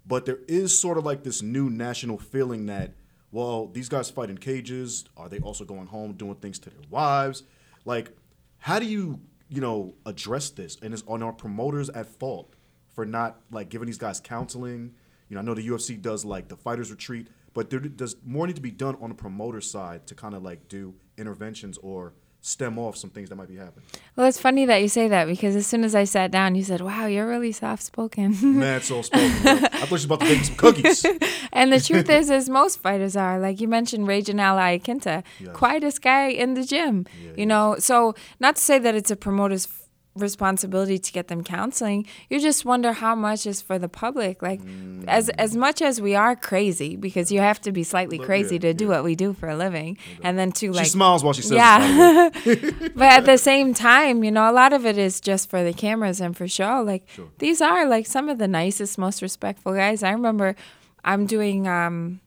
But 0.07 0.25
there 0.25 0.39
is 0.49 0.77
sort 0.79 0.97
of 0.97 1.05
like 1.05 1.23
this 1.23 1.43
new 1.43 1.69
national 1.69 2.19
feeling 2.19 2.67
that, 2.67 2.95
well, 3.31 3.69
these 3.69 3.89
guys 3.89 4.11
fight 4.11 4.31
in 4.31 4.39
cages. 4.39 5.05
Are 5.17 5.29
they 5.29 5.39
also 5.39 5.65
going 5.65 5.87
home 5.87 6.15
doing 6.15 6.37
things 6.37 6.59
to 6.61 6.71
their 6.71 6.81
wives? 6.89 7.43
Like, 7.85 8.11
how 8.59 8.79
do 8.79 8.87
you, 8.87 9.21
you 9.49 9.61
know, 9.61 9.95
address 10.07 10.51
this? 10.51 10.79
And 10.83 10.95
is 10.95 11.05
on 11.07 11.23
our 11.23 11.33
promoters 11.33 11.91
at 11.91 12.07
fault 12.07 12.55
for 12.95 13.05
not 13.05 13.41
like 13.51 13.69
giving 13.69 13.87
these 13.87 13.99
guys 13.99 14.21
counseling? 14.21 14.95
You 15.31 15.37
know, 15.37 15.41
I 15.41 15.45
know 15.45 15.55
the 15.55 15.67
UFC 15.67 16.01
does 16.01 16.25
like 16.25 16.49
the 16.49 16.57
fighters 16.57 16.91
retreat, 16.91 17.29
but 17.55 17.71
there 17.71 17.79
does 17.81 18.17
more 18.27 18.47
need 18.49 18.57
to 18.57 18.63
be 18.63 18.73
done 18.73 18.97
on 19.01 19.09
the 19.11 19.15
promoter 19.15 19.61
side 19.61 20.07
to 20.09 20.15
kind 20.15 20.35
of 20.35 20.43
like 20.43 20.69
do 20.69 20.93
interventions 21.17 21.79
or 21.79 22.13
stem 22.43 22.79
off 22.79 22.97
some 22.97 23.11
things 23.11 23.29
that 23.29 23.37
might 23.37 23.49
be 23.49 23.57
happening. 23.57 23.85
Well, 24.17 24.27
it's 24.27 24.41
funny 24.41 24.65
that 24.65 24.79
you 24.79 24.89
say 24.89 25.07
that 25.09 25.27
because 25.27 25.55
as 25.55 25.67
soon 25.67 25.85
as 25.85 25.95
I 25.95 26.05
sat 26.05 26.31
down, 26.33 26.55
you 26.57 26.65
said, 26.65 26.81
"Wow, 26.81 27.07
you're 27.07 27.29
really 27.29 27.53
soft 27.53 27.83
spoken." 27.83 28.35
Mad 28.59 28.83
soul 28.83 29.03
spoken. 29.05 29.31
I 29.47 29.57
thought 29.69 29.87
she 29.89 29.93
was 29.93 30.05
about 30.05 30.21
to 30.21 30.27
bake 30.27 30.45
some 30.45 30.57
cookies. 30.57 31.05
and 31.53 31.73
the 31.73 31.81
truth 31.81 32.11
is, 32.11 32.29
is 32.31 32.49
most 32.49 32.81
fighters 32.81 33.15
are 33.15 33.39
like 33.39 33.61
you 33.61 33.69
mentioned, 33.69 34.09
Raging 34.09 34.41
Al 34.41 34.57
Iaquinta, 34.57 35.23
Yes. 35.39 35.55
quietest 35.55 36.03
guy 36.03 36.29
in 36.29 36.55
the 36.55 36.65
gym. 36.65 37.07
Yeah, 37.23 37.33
you 37.37 37.47
know, 37.47 37.77
so 37.79 38.15
not 38.41 38.57
to 38.57 38.63
say 38.63 38.79
that 38.81 38.95
it's 38.97 39.11
a 39.13 39.17
promoter's 39.17 39.69
responsibility 40.17 40.99
to 40.99 41.13
get 41.13 41.29
them 41.29 41.45
counseling. 41.45 42.07
You 42.29 42.41
just 42.41 42.65
wonder 42.65 42.93
how 42.93 43.15
much 43.15 43.47
is 43.47 43.63
for 43.63 43.79
the 43.79 43.89
public. 43.89 44.43
Like, 44.43 44.61
as 45.07 45.29
as 45.31 45.57
much 45.57 45.81
as 45.81 46.01
we 46.01 46.15
are 46.15 46.35
crazy, 46.35 46.97
because 46.97 47.31
you 47.31 47.41
have 47.41 47.61
to 47.63 47.73
be 47.73 47.85
slightly 47.85 48.19
Look, 48.19 48.27
crazy 48.27 48.57
yeah, 48.57 48.61
to 48.61 48.75
do 48.75 48.85
yeah. 48.85 48.91
what 48.91 49.05
we 49.05 49.15
do 49.15 49.33
for 49.33 49.49
a 49.49 49.57
living, 49.57 49.99
and 50.23 50.39
then 50.39 50.53
to 50.53 50.73
like 50.73 50.85
she 50.87 50.91
smiles 50.91 51.23
while 51.23 51.33
she 51.33 51.43
says, 51.43 51.53
yeah. 51.53 52.31
yeah. 52.45 52.59
but 52.95 53.03
at 53.05 53.25
the 53.27 53.39
same 53.39 53.73
time, 53.75 54.25
you 54.25 54.31
know, 54.31 54.51
a 54.51 54.53
lot 54.53 54.73
of 54.73 54.85
it 54.85 54.99
is 54.99 55.21
just 55.21 55.49
for 55.49 55.63
the 55.63 55.73
cameras 55.73 56.21
and 56.21 56.37
for 56.37 56.49
show. 56.49 56.83
Like 56.85 57.05
Sure. 57.15 57.29
these 57.39 57.61
are 57.61 57.87
like 57.87 58.07
some 58.07 58.29
of 58.29 58.39
the 58.39 58.49
nicest, 58.49 58.99
most 58.99 59.23
respectful 59.23 59.75
guys. 59.75 60.03
I 60.03 60.11
remember 60.11 60.57
I'm 61.05 61.27
doing 61.27 61.69
um 61.69 62.21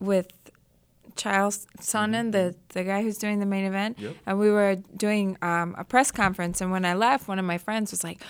with 0.00 0.28
Chael 1.16 1.50
Sonnen, 1.80 2.32
the 2.32 2.54
the 2.70 2.82
guy 2.84 3.02
who's 3.02 3.18
doing 3.18 3.38
the 3.40 3.46
main 3.46 3.64
event, 3.64 3.98
Yep. 3.98 4.14
and 4.26 4.38
we 4.38 4.50
were 4.50 4.76
doing 4.96 5.36
um, 5.42 5.74
a 5.78 5.84
press 5.84 6.10
conference. 6.10 6.60
And 6.60 6.70
when 6.72 6.84
I 6.84 6.94
left, 6.94 7.28
one 7.28 7.38
of 7.38 7.44
my 7.44 7.58
friends 7.58 7.90
was 7.92 8.02
like, 8.04 8.20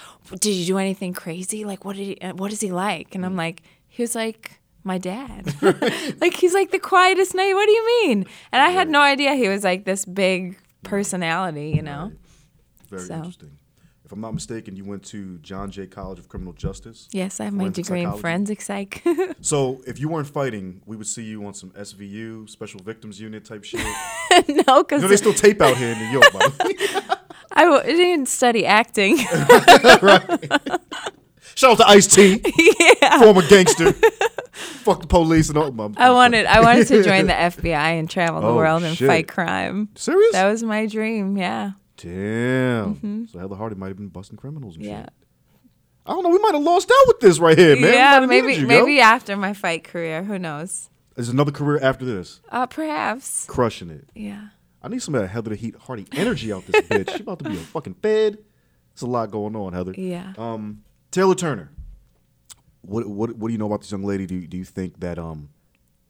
"Did 0.40 0.54
you 0.54 0.66
do 0.66 0.78
anything 0.78 1.12
crazy? 1.14 1.64
Like, 1.64 1.84
what 1.84 1.96
did 1.96 2.04
he? 2.06 2.20
uh, 2.20 2.34
What 2.34 2.52
is 2.52 2.60
he 2.60 2.70
like?" 2.72 3.14
And 3.14 3.24
I'm 3.24 3.36
like, 3.36 3.62
"He 3.88 4.02
was 4.02 4.14
like." 4.14 4.60
My 4.86 4.98
dad, 4.98 5.46
like 6.20 6.34
he's 6.34 6.52
like 6.52 6.70
the 6.70 6.78
quietest 6.78 7.34
night. 7.34 7.54
What 7.54 7.64
do 7.64 7.72
you 7.72 7.86
mean? 8.02 8.26
And 8.52 8.60
I 8.60 8.68
had 8.68 8.90
no 8.90 9.00
idea 9.00 9.32
he 9.34 9.48
was 9.48 9.64
like 9.64 9.86
this 9.86 10.04
big 10.04 10.58
personality, 10.82 11.70
you 11.74 11.80
know. 11.80 12.12
Right. 12.12 12.90
Very 12.90 13.02
So. 13.08 13.14
interesting. 13.14 13.52
I'm 14.14 14.20
not 14.20 14.32
mistaken, 14.32 14.76
you 14.76 14.84
went 14.84 15.02
to 15.06 15.38
John 15.38 15.72
Jay 15.72 15.88
College 15.88 16.20
of 16.20 16.28
Criminal 16.28 16.52
Justice. 16.52 17.08
Yes, 17.10 17.40
I 17.40 17.46
have 17.46 17.52
my 17.52 17.68
degree 17.68 18.02
in 18.02 18.12
forensic 18.12 18.60
psych. 18.60 19.02
So 19.40 19.82
if 19.86 19.98
you 19.98 20.08
weren't 20.08 20.28
fighting, 20.28 20.80
we 20.86 20.96
would 20.96 21.08
see 21.08 21.24
you 21.24 21.44
on 21.46 21.52
some 21.52 21.70
SVU, 21.70 22.48
Special 22.48 22.80
Victims 22.80 23.20
Unit 23.20 23.44
type 23.44 23.64
shit. 23.64 23.80
no, 24.66 24.84
because 24.84 25.02
know, 25.02 25.08
they 25.08 25.16
still 25.16 25.34
tape 25.34 25.60
out 25.60 25.76
here 25.76 25.90
in 25.92 25.98
New 25.98 26.06
York, 26.06 26.24
the. 26.32 27.18
I 27.52 27.64
w- 27.64 27.82
didn't 27.82 28.28
study 28.28 28.64
acting. 28.64 29.18
Shout 31.56 31.72
out 31.72 31.76
to 31.78 31.88
Ice 31.88 32.06
T, 32.06 32.40
yeah. 33.02 33.18
former 33.20 33.42
gangster. 33.48 33.92
Fuck 33.92 35.00
the 35.02 35.06
police 35.08 35.48
and 35.48 35.58
all. 35.58 35.64
I'm- 35.80 35.94
I 35.98 36.10
wanted 36.10 36.46
I 36.46 36.60
wanted 36.60 36.86
to 36.88 37.02
join 37.02 37.26
the 37.26 37.32
FBI 37.32 37.98
and 37.98 38.08
travel 38.08 38.40
the 38.40 38.46
Oh, 38.48 38.56
world 38.56 38.82
and 38.84 38.96
shit. 38.96 39.08
fight 39.08 39.28
crime. 39.28 39.88
Serious? 39.96 40.32
That 40.32 40.50
was 40.50 40.62
my 40.62 40.86
dream. 40.86 41.36
Yeah. 41.36 41.72
Damn. 42.04 43.26
So 43.28 43.38
Heather 43.38 43.54
Hardy 43.56 43.76
might 43.76 43.88
have 43.88 43.96
been 43.96 44.08
busting 44.08 44.36
criminals 44.36 44.76
and 44.76 44.84
Mm-hmm. 44.84 44.92
Yeah. 44.92 45.02
shit. 45.04 45.12
I 46.06 46.12
don't 46.12 46.22
know. 46.22 46.28
We 46.30 46.38
might 46.38 46.52
have 46.54 46.62
lost 46.62 46.90
out 46.90 47.06
with 47.08 47.20
this 47.20 47.38
right 47.38 47.56
here, 47.56 47.76
man. 47.80 47.92
Yeah. 47.94 48.26
Maybe 48.26 48.54
you, 48.56 48.66
maybe 48.66 48.94
yo. 48.94 49.02
after 49.02 49.36
my 49.36 49.54
fight 49.54 49.84
career. 49.84 50.22
Who 50.22 50.38
knows? 50.38 50.90
There's 51.16 51.30
another 51.30 51.52
career 51.52 51.78
after 51.82 52.04
this. 52.04 52.40
Uh, 52.50 52.66
perhaps. 52.66 53.46
Crushing 53.46 53.88
it. 53.90 54.08
Yeah. 54.14 54.48
I 54.82 54.88
need 54.88 55.00
some 55.02 55.14
of 55.14 55.22
that 55.22 55.28
Heather 55.28 55.50
the 55.50 55.56
Heat 55.56 55.74
Hardy 55.76 56.06
energy 56.12 56.52
out 56.52 56.66
this 56.66 56.82
bitch. 56.88 57.16
She 57.16 57.22
about 57.22 57.38
to 57.38 57.48
be 57.48 57.54
a 57.56 57.58
fucking 57.60 57.94
fed. 58.02 58.34
There's 58.92 59.02
a 59.02 59.06
lot 59.06 59.30
going 59.30 59.56
on, 59.56 59.72
Heather. 59.72 59.94
Yeah. 59.96 60.34
Um, 60.36 60.82
Taylor 61.10 61.34
Turner. 61.34 61.70
What 62.82 63.06
what 63.08 63.34
what 63.36 63.48
do 63.48 63.52
you 63.52 63.58
know 63.58 63.64
about 63.66 63.80
this 63.80 63.90
young 63.90 64.04
lady? 64.04 64.26
Do 64.26 64.34
you, 64.34 64.46
do 64.46 64.58
you 64.58 64.64
think 64.64 65.00
that 65.00 65.18
um 65.18 65.48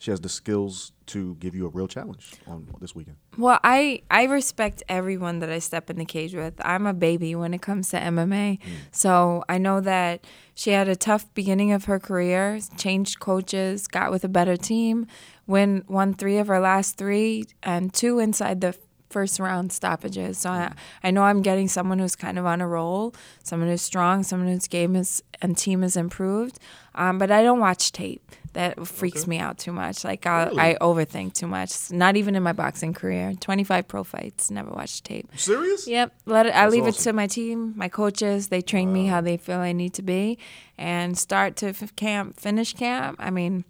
she 0.04 0.10
has 0.10 0.20
the 0.20 0.28
skills 0.28 0.92
to 1.06 1.34
give 1.36 1.54
you 1.54 1.64
a 1.64 1.70
real 1.70 1.88
challenge 1.88 2.34
on 2.46 2.68
this 2.78 2.94
weekend? 2.94 3.16
Well, 3.38 3.58
I 3.64 4.02
I 4.10 4.24
respect 4.24 4.82
everyone 4.86 5.38
that 5.38 5.48
I 5.50 5.60
step 5.60 5.88
in 5.88 5.96
the 5.96 6.04
cage 6.04 6.34
with. 6.34 6.54
I'm 6.62 6.86
a 6.86 6.92
baby 6.92 7.34
when 7.34 7.54
it 7.54 7.62
comes 7.62 7.88
to 7.88 7.96
MMA. 7.98 8.58
So 8.90 9.44
I 9.48 9.56
know 9.56 9.80
that 9.80 10.26
she 10.54 10.72
had 10.72 10.88
a 10.88 10.96
tough 10.96 11.32
beginning 11.32 11.72
of 11.72 11.86
her 11.86 11.98
career, 11.98 12.60
changed 12.76 13.18
coaches, 13.18 13.86
got 13.86 14.10
with 14.10 14.24
a 14.24 14.28
better 14.28 14.58
team, 14.58 15.06
win 15.46 15.84
won 15.88 16.12
three 16.12 16.36
of 16.36 16.48
her 16.48 16.60
last 16.60 16.98
three, 16.98 17.46
and 17.62 17.92
two 17.94 18.18
inside 18.18 18.60
the 18.60 18.76
first 19.14 19.38
round 19.38 19.72
stoppages. 19.72 20.38
So 20.38 20.50
I, 20.50 20.72
I 21.04 21.10
know 21.12 21.22
I'm 21.22 21.40
getting 21.42 21.68
someone 21.68 21.98
who's 22.00 22.16
kind 22.16 22.36
of 22.38 22.44
on 22.52 22.60
a 22.60 22.66
roll, 22.66 23.14
someone 23.44 23.68
who's 23.70 23.82
strong, 23.92 24.24
someone 24.24 24.48
whose 24.52 24.68
game 24.68 24.96
is 24.96 25.22
and 25.42 25.56
team 25.56 25.82
is 25.84 25.96
improved. 25.96 26.58
Um, 26.96 27.18
but 27.18 27.30
I 27.30 27.42
don't 27.42 27.60
watch 27.60 27.92
tape. 27.92 28.22
That 28.54 28.86
freaks 28.86 29.22
Okay. 29.22 29.30
me 29.30 29.38
out 29.46 29.58
too 29.58 29.72
much. 29.72 30.04
Like 30.04 30.26
I, 30.26 30.44
Really? 30.46 30.60
I 30.60 30.76
overthink 30.80 31.34
too 31.34 31.48
much. 31.48 31.90
Not 31.90 32.16
even 32.16 32.36
in 32.36 32.42
my 32.44 32.52
boxing 32.52 32.92
career. 32.94 33.34
25 33.40 33.88
pro 33.88 34.04
fights, 34.04 34.48
never 34.50 34.70
watched 34.70 35.04
tape. 35.04 35.26
Serious? 35.36 35.88
Yep. 35.88 36.12
Let 36.26 36.46
it, 36.46 36.54
I 36.54 36.68
leave 36.68 36.86
it 36.86 36.94
to 37.06 37.12
my 37.12 37.26
team, 37.26 37.72
my 37.76 37.88
coaches. 37.88 38.48
They 38.48 38.62
train 38.62 38.92
me 38.92 39.06
how 39.12 39.20
they 39.20 39.36
feel 39.36 39.58
I 39.58 39.72
need 39.72 39.92
to 39.94 40.02
be, 40.02 40.38
and 40.78 41.18
start 41.18 41.56
to 41.62 41.68
f- 41.68 41.94
camp, 41.96 42.38
finish 42.38 42.74
camp. 42.74 43.16
I 43.18 43.30
mean, 43.30 43.64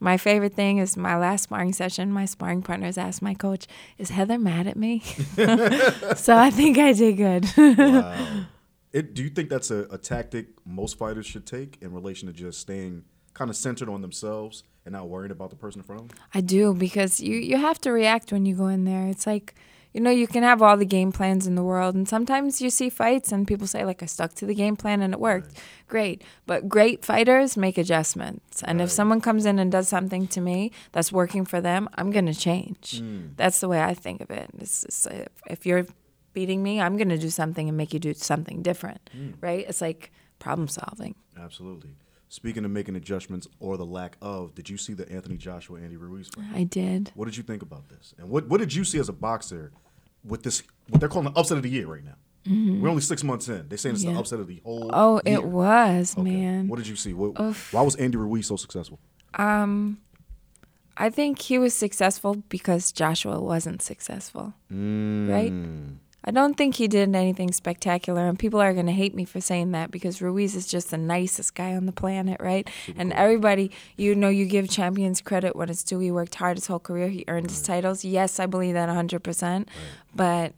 my 0.00 0.16
favorite 0.16 0.54
thing 0.54 0.78
is 0.78 0.96
my 0.96 1.16
last 1.16 1.44
sparring 1.44 1.72
session. 1.72 2.12
My 2.12 2.24
sparring 2.24 2.62
partners 2.62 2.98
asked 2.98 3.22
my 3.22 3.34
coach, 3.34 3.66
"Is 3.98 4.10
Heather 4.10 4.38
mad 4.38 4.66
at 4.66 4.76
me?" 4.76 5.00
so 6.16 6.36
I 6.36 6.50
think 6.50 6.78
I 6.78 6.92
did 6.92 7.16
good. 7.16 7.46
Wow. 7.56 8.46
It, 8.92 9.12
do 9.12 9.24
you 9.24 9.30
think 9.30 9.50
that's 9.50 9.72
a, 9.72 9.88
a 9.90 9.98
tactic 9.98 10.46
most 10.64 10.96
fighters 10.96 11.26
should 11.26 11.46
take 11.46 11.78
in 11.80 11.92
relation 11.92 12.28
to 12.28 12.32
just 12.32 12.60
staying 12.60 13.02
kind 13.32 13.50
of 13.50 13.56
centered 13.56 13.88
on 13.88 14.02
themselves 14.02 14.62
and 14.84 14.92
not 14.92 15.08
worrying 15.08 15.32
about 15.32 15.50
the 15.50 15.56
person 15.56 15.80
in 15.80 15.84
front 15.84 16.02
of 16.02 16.08
them? 16.08 16.18
I 16.32 16.40
do 16.40 16.74
because 16.74 17.18
you 17.20 17.36
you 17.36 17.56
have 17.56 17.80
to 17.80 17.90
react 17.90 18.30
when 18.30 18.46
you 18.46 18.54
go 18.54 18.68
in 18.68 18.84
there. 18.84 19.06
It's 19.08 19.26
like 19.26 19.54
you 19.94 20.00
know 20.00 20.10
you 20.10 20.26
can 20.26 20.42
have 20.42 20.60
all 20.60 20.76
the 20.76 20.84
game 20.84 21.12
plans 21.12 21.46
in 21.46 21.54
the 21.54 21.62
world, 21.62 21.94
and 21.94 22.06
sometimes 22.06 22.60
you 22.60 22.68
see 22.68 22.90
fights 22.90 23.32
and 23.32 23.46
people 23.46 23.66
say 23.66 23.84
like 23.84 24.02
I 24.02 24.06
stuck 24.06 24.34
to 24.34 24.46
the 24.46 24.54
game 24.54 24.76
plan 24.76 25.00
and 25.00 25.14
it 25.14 25.20
worked. 25.20 25.56
Great, 25.86 26.22
but 26.46 26.68
great 26.68 27.04
fighters 27.04 27.56
make 27.56 27.78
adjustments, 27.78 28.62
and 28.64 28.82
if 28.82 28.90
someone 28.90 29.20
comes 29.20 29.46
in 29.46 29.58
and 29.58 29.70
does 29.70 29.88
something 29.88 30.26
to 30.28 30.40
me 30.40 30.72
that's 30.92 31.12
working 31.12 31.44
for 31.44 31.60
them, 31.60 31.88
I'm 31.94 32.10
gonna 32.10 32.34
change. 32.34 32.98
Hmm. 32.98 33.28
That's 33.36 33.60
the 33.60 33.68
way 33.68 33.80
I 33.80 33.94
think 33.94 34.20
of 34.20 34.30
it. 34.30 34.50
It's, 34.58 34.84
it's, 34.84 35.06
if, 35.06 35.22
uh, 35.22 35.24
if 35.46 35.64
you're 35.64 35.86
beating 36.32 36.62
me, 36.62 36.80
I'm 36.80 36.96
gonna 36.96 37.16
do 37.16 37.30
something 37.30 37.68
and 37.68 37.78
make 37.78 37.94
you 37.94 38.00
do 38.00 38.12
something 38.14 38.62
different, 38.62 39.08
hmm. 39.12 39.30
right? 39.40 39.64
It's 39.68 39.80
like 39.80 40.10
problem 40.40 40.66
solving. 40.68 41.14
Absolutely. 41.40 41.90
Speaking 42.28 42.64
of 42.64 42.72
making 42.72 42.96
adjustments 42.96 43.46
or 43.60 43.76
the 43.76 43.86
lack 43.86 44.16
of, 44.20 44.56
did 44.56 44.68
you 44.68 44.76
see 44.76 44.92
the 44.92 45.08
Anthony 45.08 45.36
Joshua 45.36 45.80
Andy 45.80 45.96
Ruiz 45.96 46.28
fight? 46.28 46.44
I 46.52 46.64
did. 46.64 47.12
What 47.14 47.26
did 47.26 47.36
you 47.36 47.44
think 47.44 47.62
about 47.62 47.88
this? 47.88 48.12
And 48.18 48.28
what, 48.28 48.48
what 48.48 48.58
did 48.58 48.74
you 48.74 48.82
see 48.82 48.98
as 48.98 49.08
a 49.08 49.12
boxer 49.12 49.70
with 50.24 50.42
this, 50.42 50.62
what 50.88 51.00
they're 51.00 51.08
calling 51.08 51.32
the 51.32 51.38
upset 51.38 51.56
of 51.56 51.62
the 51.62 51.70
year 51.70 51.86
right 51.86 52.04
now? 52.04 52.14
We're 52.46 52.90
only 52.90 53.00
six 53.00 53.24
months 53.24 53.48
in. 53.48 53.68
They're 53.68 53.78
saying 53.78 53.94
it's 53.94 54.04
the 54.04 54.10
Mm-hmm. 54.10 54.18
Upset 54.18 54.38
of 54.40 54.46
the 54.46 54.60
whole 54.64 54.90
Oh, 54.92 55.20
year. 55.24 55.38
it 55.38 55.44
was 55.44 56.14
Okay. 56.18 56.30
man. 56.30 56.68
What 56.68 56.76
did 56.76 56.86
you 56.88 56.96
see? 56.96 57.14
What, 57.14 57.38
why 57.72 57.80
was 57.82 57.96
Andy 57.96 58.18
Ruiz 58.18 58.46
so 58.48 58.56
successful? 58.56 58.98
Um, 59.34 59.98
I 60.96 61.08
think 61.10 61.40
he 61.40 61.58
was 61.58 61.72
successful 61.74 62.42
because 62.50 62.92
Joshua 62.92 63.40
wasn't 63.40 63.80
successful. 63.82 64.52
Right? 64.70 65.52
I 66.24 66.30
don't 66.30 66.54
think 66.56 66.76
he 66.76 66.88
did 66.88 67.14
anything 67.14 67.52
spectacular, 67.52 68.26
and 68.26 68.38
people 68.38 68.60
are 68.60 68.72
going 68.72 68.86
to 68.86 68.92
hate 68.92 69.14
me 69.14 69.24
for 69.24 69.40
saying 69.40 69.72
that 69.72 69.90
because 69.90 70.22
Ruiz 70.22 70.56
is 70.56 70.66
just 70.66 70.90
the 70.90 70.96
nicest 70.96 71.54
guy 71.54 71.74
on 71.74 71.84
the 71.86 71.92
planet, 71.92 72.40
right? 72.40 72.68
and 72.96 73.12
everybody, 73.12 73.70
you 73.96 74.14
know, 74.14 74.30
you 74.30 74.46
give 74.46 74.70
champions 74.70 75.20
credit 75.20 75.54
when 75.54 75.68
it's 75.68 75.84
due. 75.84 75.98
He 75.98 76.10
worked 76.10 76.34
hard 76.36 76.56
his 76.56 76.66
whole 76.66 76.78
career, 76.78 77.08
he 77.08 77.24
earned 77.28 77.50
his 77.50 77.62
titles. 77.62 78.04
Yes, 78.04 78.40
I 78.40 78.46
believe 78.46 78.74
that 78.74 78.88
100%. 78.88 79.66
But 80.14 80.54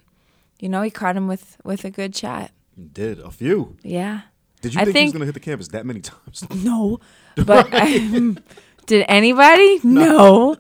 you 0.59 0.69
know, 0.69 0.83
he 0.83 0.91
caught 0.91 1.17
him 1.17 1.27
with 1.29 1.57
with 1.65 1.85
a 1.85 1.91
good 1.91 2.15
shot. 2.17 2.51
Did 2.93 3.19
a 3.21 3.31
few. 3.31 3.77
Yeah. 3.83 4.23
Did 4.61 4.75
you 4.75 4.81
I 4.81 4.85
think, 4.85 4.97
he 4.97 5.05
was 5.05 5.13
going 5.13 5.21
to 5.21 5.27
hit 5.27 5.35
the 5.35 5.41
canvas 5.41 5.69
that 5.69 5.87
many 5.87 6.01
times? 6.01 6.45
No. 6.65 7.01
But 7.45 7.71
did 8.87 9.05
anybody? 9.09 9.81
No. 9.85 10.57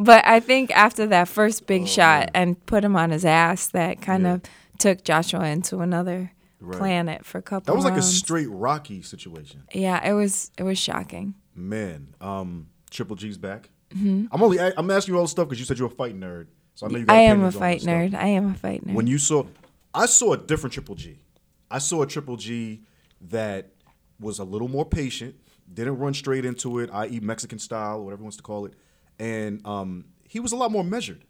But 0.00 0.26
I 0.26 0.40
think 0.40 0.70
after 0.72 1.06
that 1.08 1.28
first 1.28 1.66
big 1.66 1.86
shot 1.86 2.30
and 2.34 2.64
put 2.66 2.82
him 2.84 2.96
on 2.96 3.10
his 3.10 3.24
ass, 3.24 3.68
that 3.68 4.00
kind 4.02 4.26
Oh, 4.26 4.28
Yeah. 4.30 4.34
of 4.34 4.42
took 4.78 5.04
Joshua 5.04 5.44
into 5.46 5.78
another 5.80 6.32
Right. 6.60 6.78
planet 6.78 7.24
for 7.24 7.38
a 7.38 7.42
couple. 7.42 7.72
That 7.72 7.76
was 7.76 7.84
like 7.84 7.98
a 7.98 8.02
straight 8.02 8.48
Rocky 8.50 9.02
situation. 9.02 9.62
Yeah, 9.72 10.06
it 10.06 10.12
was. 10.12 10.50
It 10.58 10.62
was 10.64 10.78
shocking. 10.78 11.34
Man, 11.54 12.14
um, 12.20 12.68
Triple 12.90 13.16
G's 13.16 13.38
back. 13.38 13.70
Mm-hmm. 13.94 14.26
I'm 14.32 14.42
only 14.42 14.58
I'm 14.60 14.90
asking 14.90 15.14
you 15.14 15.18
all 15.18 15.24
this 15.24 15.30
stuff 15.32 15.48
because 15.48 15.58
you 15.58 15.64
said 15.64 15.78
you're 15.78 15.88
a 15.88 15.90
fight 15.90 16.18
nerd. 16.18 16.46
So 16.74 16.86
I 16.86 16.90
know 16.90 16.98
you 16.98 17.04
got 17.06 17.16
I 17.16 17.20
am 17.22 17.42
a 17.44 17.50
fight 17.52 17.76
this 17.76 17.82
stuff. 17.84 17.94
nerd. 17.94 18.14
I 18.14 18.26
am 18.28 18.50
a 18.50 18.54
fight 18.54 18.86
nerd. 18.86 18.94
When 18.94 19.06
you 19.06 19.18
saw, 19.18 19.44
I 19.92 20.06
saw 20.06 20.32
a 20.34 20.36
different 20.38 20.72
Triple 20.74 20.94
G. 20.94 21.18
I 21.70 21.78
saw 21.78 22.02
a 22.02 22.06
Triple 22.06 22.36
G 22.36 22.82
that 23.30 23.70
was 24.20 24.38
a 24.38 24.44
little 24.44 24.68
more 24.68 24.84
patient, 24.84 25.34
didn't 25.72 25.98
run 25.98 26.14
straight 26.14 26.44
into 26.44 26.78
it, 26.78 26.90
i.e., 26.92 27.20
Mexican 27.20 27.58
style, 27.58 28.04
whatever 28.04 28.20
he 28.20 28.24
wants 28.24 28.36
to 28.36 28.42
call 28.42 28.66
it, 28.66 28.74
and 29.20 29.64
um, 29.66 30.06
he 30.28 30.40
was 30.40 30.50
a 30.52 30.56
lot 30.56 30.72
more 30.72 30.82
measured. 30.84 31.24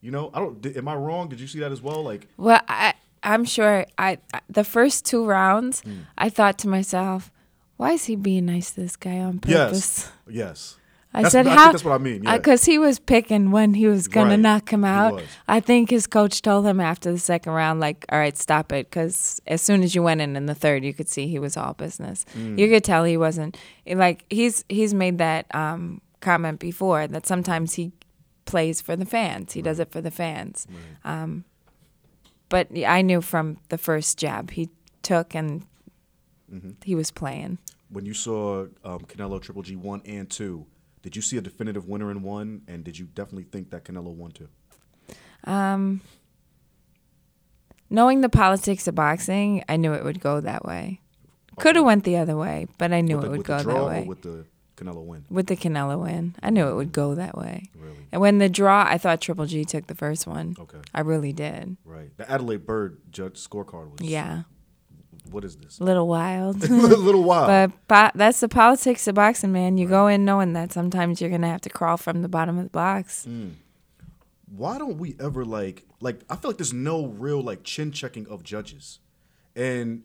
You 0.00 0.10
know, 0.10 0.30
I 0.34 0.40
don't. 0.40 0.60
Did, 0.60 0.76
am 0.76 0.88
I 0.88 0.94
wrong? 0.96 1.28
Did 1.28 1.40
you 1.40 1.46
see 1.46 1.60
that 1.60 1.72
as 1.72 1.80
well? 1.80 2.02
Like, 2.02 2.26
Well, 2.36 2.60
I 2.68 2.94
I'm 3.22 3.44
sure 3.44 3.86
I 3.96 4.18
I- 4.34 4.40
the 4.50 4.64
first 4.64 5.06
two 5.06 5.24
rounds 5.24 5.80
Hmm. 5.80 6.00
I 6.18 6.28
thought 6.28 6.58
to 6.58 6.68
myself, 6.68 7.30
why 7.76 7.92
is 7.92 8.04
he 8.06 8.16
being 8.16 8.46
nice 8.46 8.72
to 8.72 8.80
this 8.80 8.96
guy 8.96 9.18
on 9.20 9.38
purpose? 9.38 10.10
yes, 10.10 10.12
yes. 10.28 10.76
I 11.14 11.18
That's- 11.22 11.32
said 11.32 11.46
I 11.46 11.54
how 11.54 11.70
that's 11.72 11.84
what 11.84 11.92
I 11.94 11.98
mean. 11.98 12.22
Yeah. 12.24 12.38
because 12.38 12.64
he 12.64 12.78
was 12.78 12.98
picking 12.98 13.50
when 13.50 13.74
he 13.74 13.86
was 13.86 14.08
gonna 14.08 14.30
Right. 14.30 14.40
knock 14.40 14.72
him 14.72 14.82
out. 14.82 15.22
I 15.46 15.60
think 15.60 15.90
his 15.90 16.06
coach 16.06 16.40
told 16.40 16.66
him 16.66 16.80
after 16.80 17.12
the 17.12 17.18
second 17.18 17.52
round, 17.52 17.80
like, 17.80 18.06
"All 18.10 18.18
right, 18.18 18.36
stop 18.36 18.72
it," 18.72 18.88
because 18.90 19.38
as 19.46 19.60
soon 19.60 19.82
as 19.82 19.94
you 19.94 20.02
went 20.02 20.20
in 20.22 20.34
in 20.36 20.46
the 20.46 20.54
third, 20.54 20.82
you 20.84 20.94
could 20.94 21.08
see 21.10 21.28
he 21.28 21.38
was 21.38 21.54
all 21.56 21.74
business. 21.74 22.24
Mm. 22.36 22.58
You 22.58 22.66
could 22.68 22.82
tell 22.82 23.04
he 23.04 23.18
wasn't 23.18 23.56
like 23.86 24.24
he's 24.30 24.64
he's 24.70 24.94
made 24.94 25.18
that 25.18 25.54
um, 25.54 26.00
comment 26.22 26.58
before 26.58 27.06
that 27.06 27.26
sometimes 27.26 27.74
he 27.74 27.92
plays 28.46 28.80
for 28.80 28.96
the 28.96 29.04
fans. 29.04 29.52
He 29.52 29.60
does 29.62 29.78
it 29.78 29.90
for 29.92 30.00
the 30.00 30.10
fans. 30.10 30.66
Um, 31.04 31.44
but 32.48 32.68
I 32.76 33.02
knew 33.02 33.20
from 33.20 33.58
the 33.68 33.76
first 33.78 34.18
jab 34.18 34.50
he 34.52 34.70
took 35.02 35.34
and 35.34 35.66
Mm-hmm. 36.52 36.70
he 36.84 36.94
was 36.94 37.10
playing. 37.10 37.56
when 37.88 38.04
you 38.04 38.12
saw 38.12 38.66
um, 38.84 39.00
Canelo 39.08 39.40
Triple 39.40 39.62
G 39.62 39.74
one 39.74 40.02
and 40.04 40.28
two, 40.28 40.66
did 41.02 41.16
you 41.16 41.22
see 41.22 41.38
a 41.38 41.40
definitive 41.40 41.88
winner 41.88 42.10
in 42.10 42.22
one, 42.22 42.60
and 42.68 42.84
did 42.84 42.98
you 42.98 43.06
definitely 43.06 43.44
think 43.44 43.70
that 43.70 43.84
Canelo 43.86 44.14
won 44.14 44.32
two? 44.32 44.48
Um, 45.44 46.02
knowing 47.88 48.20
the 48.20 48.28
politics 48.28 48.86
of 48.86 48.94
boxing, 48.94 49.64
I 49.66 49.76
knew 49.78 49.94
it 49.94 50.04
would 50.04 50.20
go 50.20 50.40
that 50.42 50.62
way. 50.66 51.00
Could 51.58 51.76
have 51.76 51.86
went 51.86 52.04
the 52.04 52.16
other 52.18 52.36
way, 52.36 52.66
but 52.76 52.92
I 52.92 53.00
knew 53.00 53.18
it 53.20 53.30
would 53.30 53.44
go 53.44 53.56
that 53.62 53.84
way. 53.86 54.06
Canelo 54.76 55.04
win? 55.04 55.24
With 55.30 55.46
the 55.46 55.56
Canelo 55.56 56.02
win, 56.02 56.34
I 56.42 56.50
knew 56.50 56.66
it 56.68 56.74
would 56.74 56.92
go 56.92 57.14
that 57.14 57.36
way. 57.36 57.70
Really? 57.78 58.06
And 58.10 58.20
when 58.20 58.38
the 58.38 58.48
draw, 58.48 58.84
I 58.88 58.98
thought 58.98 59.20
Triple 59.20 59.46
G 59.46 59.64
took 59.64 59.86
the 59.86 59.94
first 59.94 60.26
one. 60.26 60.56
Okay. 60.58 60.78
I 60.94 61.00
really 61.02 61.32
did. 61.32 61.76
Right. 61.84 62.16
The 62.16 62.30
Adalaide 62.30 62.66
Byrd 62.66 62.98
judge 63.10 63.34
scorecard 63.34 63.90
was. 63.92 64.00
Yeah, 64.08 64.42
What 65.30 65.44
is 65.44 65.56
this? 65.56 65.80
little 65.80 66.08
wild. 66.08 66.62
a 66.64 66.66
little 66.72 67.22
wild. 67.24 67.72
But 67.86 67.88
po- 68.12 68.18
that's 68.18 68.40
the 68.40 68.48
politics 68.48 69.06
of 69.06 69.14
boxing, 69.14 69.52
man. 69.52 69.78
You 69.78 69.86
go 69.88 70.06
in 70.06 70.24
knowing 70.24 70.52
that 70.54 70.72
sometimes 70.72 71.20
you're 71.20 71.30
gonna 71.30 71.48
have 71.50 71.60
to 71.62 71.70
crawl 71.70 71.96
from 71.96 72.22
the 72.22 72.28
bottom 72.28 72.56
of 72.58 72.64
the 72.64 72.70
box. 72.70 73.26
Mm. 73.28 73.52
Why 74.54 74.78
don't 74.78 74.98
we 74.98 75.16
ever 75.20 75.44
like 75.44 75.84
like? 76.00 76.20
I 76.28 76.36
feel 76.36 76.50
like 76.50 76.58
there's 76.58 76.72
no 76.74 77.06
real 77.06 77.40
like 77.40 77.62
chin 77.64 77.90
checking 77.92 78.26
of 78.28 78.42
judges, 78.42 78.98
and 79.56 80.02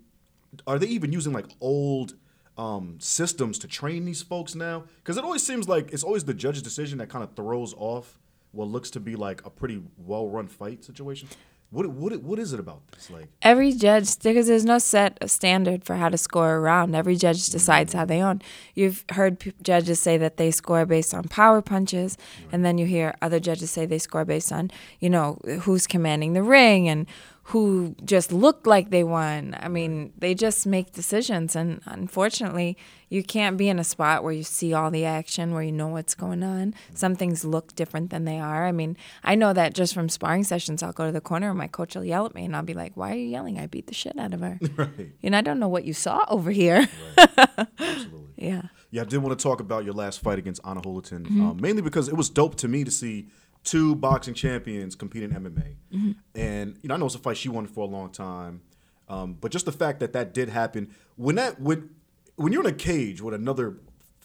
are 0.65 0.80
they 0.80 0.88
even 0.88 1.12
using 1.12 1.34
like 1.34 1.47
old 1.60 2.13
um, 2.58 2.98
systems 3.00 3.60
to 3.60 3.67
train 3.67 4.06
these 4.06 4.22
folks 4.22 4.56
now? 4.56 4.84
Because 4.98 5.17
it 5.17 5.24
always 5.24 5.46
seems 5.46 5.67
like 5.70 5.91
it's 5.91 6.04
always 6.04 6.26
the 6.26 6.34
judge's 6.34 6.63
decision 6.63 6.98
that 7.00 7.10
kind 7.10 7.24
of 7.24 7.36
throws 7.36 7.74
off 7.78 8.20
what 8.52 8.67
looks 8.67 8.89
to 8.91 9.00
be 9.00 9.15
like 9.15 9.46
a 9.46 9.50
pretty 9.50 9.82
well 9.98 10.28
run 10.28 10.48
fight 10.48 10.84
situation. 10.84 11.28
What 11.70 11.86
what 11.88 12.15
what 12.22 12.39
is 12.39 12.54
it 12.54 12.62
about 12.62 12.88
this? 12.93 13.10
Like, 13.10 13.28
Every 13.41 13.74
judge, 13.74 14.20
because 14.24 14.48
there's 14.48 14.63
no 14.63 14.80
set 14.80 15.17
standard 15.30 15.84
for 15.84 15.96
how 15.96 16.08
to 16.08 16.17
score 16.17 16.56
a 16.56 16.60
round. 16.62 16.96
Every 16.96 17.17
judge 17.17 17.50
decides 17.50 17.91
how 17.91 18.06
they 18.06 18.22
own. 18.22 18.41
You've 18.74 19.04
heard 19.12 19.39
p- 19.39 19.52
judges 19.62 20.00
say 20.00 20.17
that 20.17 20.38
they 20.38 20.50
score 20.50 20.86
based 20.86 21.13
on 21.13 21.26
power 21.26 21.62
punches, 21.62 22.17
and 22.54 22.63
then 22.63 22.78
you 22.78 22.86
hear 22.86 23.15
other 23.22 23.41
judges 23.41 23.70
say 23.70 23.86
they 23.86 24.00
score 24.00 24.24
based 24.24 24.54
on, 24.54 24.72
you 25.02 25.10
know, 25.10 25.39
who's 25.63 25.88
commanding 25.88 26.32
the 26.32 26.41
ring 26.43 26.88
and 26.88 27.06
who 27.51 27.95
just 28.03 28.33
looked 28.33 28.67
like 28.67 28.89
they 28.89 29.05
won. 29.05 29.55
I 29.57 29.69
mean, 29.69 30.12
they 30.17 30.36
just 30.36 30.67
make 30.67 30.91
decisions, 30.91 31.55
and 31.55 31.79
unfortunately, 31.86 32.75
you 33.07 33.23
can't 33.23 33.55
be 33.55 33.69
in 33.69 33.79
a 33.79 33.86
spot 33.86 34.21
where 34.21 34.33
you 34.33 34.43
see 34.43 34.73
all 34.73 34.91
the 34.91 35.05
action, 35.05 35.53
where 35.53 35.63
you 35.63 35.71
know 35.71 35.88
what's 35.88 36.13
going 36.13 36.43
on. 36.43 36.75
Some 36.93 37.15
things 37.15 37.45
look 37.45 37.73
different 37.73 38.10
than 38.10 38.25
they 38.25 38.38
are. 38.38 38.65
I 38.67 38.73
mean, 38.73 38.97
I 39.23 39.36
know 39.36 39.53
that 39.53 39.73
just 39.73 39.93
from 39.93 40.10
sparring 40.10 40.43
sessions. 40.43 40.83
I'll 40.83 40.91
go 40.91 41.05
to 41.05 41.12
the 41.13 41.21
corner, 41.21 41.47
and 41.47 41.57
my 41.57 41.67
coach 41.67 41.95
will 41.95 42.03
yell 42.03 42.25
at 42.25 42.36
me, 42.36 42.43
and 42.43 42.53
I'll 42.53 42.63
be 42.63 42.73
like, 42.73 42.97
"Why 42.97 43.12
are 43.13 43.15
you 43.15 43.27
yelling? 43.29 43.57
I 43.60 43.67
beat 43.67 43.88
the 43.88 43.93
shit 43.93 44.19
out 44.19 44.33
of 44.33 44.41
her." 44.41 44.60
right? 44.75 45.12
and 45.23 45.33
I 45.33 45.39
don't 45.39 45.60
know 45.60 45.69
what 45.69 45.86
you 45.86 45.93
saw 45.93 46.25
over 46.27 46.51
here. 46.51 46.89
Right. 47.17 47.67
Absolutely. 47.79 48.27
yeah. 48.36 48.62
Yeah, 48.91 49.03
I 49.03 49.05
did 49.05 49.19
want 49.19 49.38
to 49.39 49.41
talk 49.41 49.62
about 49.62 49.86
your 49.86 49.93
last 49.93 50.19
fight 50.21 50.38
against 50.38 50.60
Ana 50.65 50.81
Julaton, 50.81 51.21
Mm-hmm. 51.23 51.45
um, 51.47 51.62
mainly 51.62 51.81
because 51.81 52.10
it 52.10 52.15
was 52.15 52.29
dope 52.29 52.55
to 52.55 52.67
me 52.67 52.83
to 52.83 52.91
see 52.91 53.27
two 53.67 53.95
boxing 53.95 54.34
champions 54.34 54.95
compete 54.95 55.23
in 55.23 55.32
MMA. 55.32 55.75
Mm-hmm. 55.93 56.12
And 56.36 56.80
you 56.82 56.89
know, 56.89 56.95
I 56.95 56.97
know 56.97 57.06
it's 57.06 57.15
a 57.15 57.19
fight 57.19 57.38
she 57.38 57.49
wanted 57.49 57.69
for 57.69 57.82
a 57.82 57.88
long 57.88 58.10
time, 58.12 58.62
um, 59.10 59.34
but 59.39 59.51
just 59.51 59.65
the 59.65 59.71
fact 59.71 59.99
that 59.99 60.13
that 60.13 60.34
did 60.34 60.49
happen 60.49 60.89
when 61.17 61.36
that 61.36 61.60
when 61.60 61.89
when 62.38 62.53
you're 62.53 62.63
in 62.63 62.73
a 62.73 62.75
cage 62.75 63.21
with 63.21 63.34
another 63.34 63.77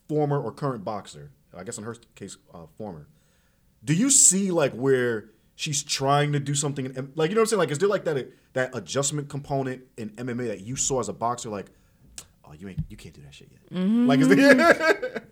former 0.08 0.40
or 0.40 0.52
current 0.52 0.84
boxer, 0.84 1.32
I 1.54 1.64
guess 1.64 1.76
in 1.76 1.84
her 1.84 1.96
case, 2.14 2.36
uh, 2.54 2.66
former, 2.78 3.08
do 3.84 3.94
you 3.94 4.10
see 4.10 4.50
like 4.52 4.72
where 4.72 5.30
she's 5.56 5.82
trying 5.82 6.32
to 6.32 6.40
do 6.40 6.54
something 6.54 6.86
in, 6.86 7.12
like 7.16 7.30
you 7.30 7.34
know 7.34 7.40
what 7.40 7.46
I'm 7.46 7.46
saying? 7.46 7.58
Like, 7.58 7.70
is 7.70 7.78
there 7.78 7.88
like 7.88 8.04
that 8.04 8.28
that 8.52 8.70
adjustment 8.76 9.28
component 9.28 9.82
in 9.96 10.10
MMA 10.10 10.46
that 10.46 10.60
you 10.60 10.76
saw 10.76 11.00
as 11.00 11.08
a 11.08 11.12
boxer, 11.12 11.50
like? 11.50 11.66
Oh, 12.44 12.52
you 12.52 12.68
ain't, 12.68 12.80
you 12.90 12.98
can't 12.98 13.14
do 13.14 13.22
that 13.22 13.32
shit 13.32 13.48
yet. 13.50 13.78
Mm-hmm. 13.78 14.06
Like, 14.06 14.20
is 14.20 14.28
there, 14.28 15.24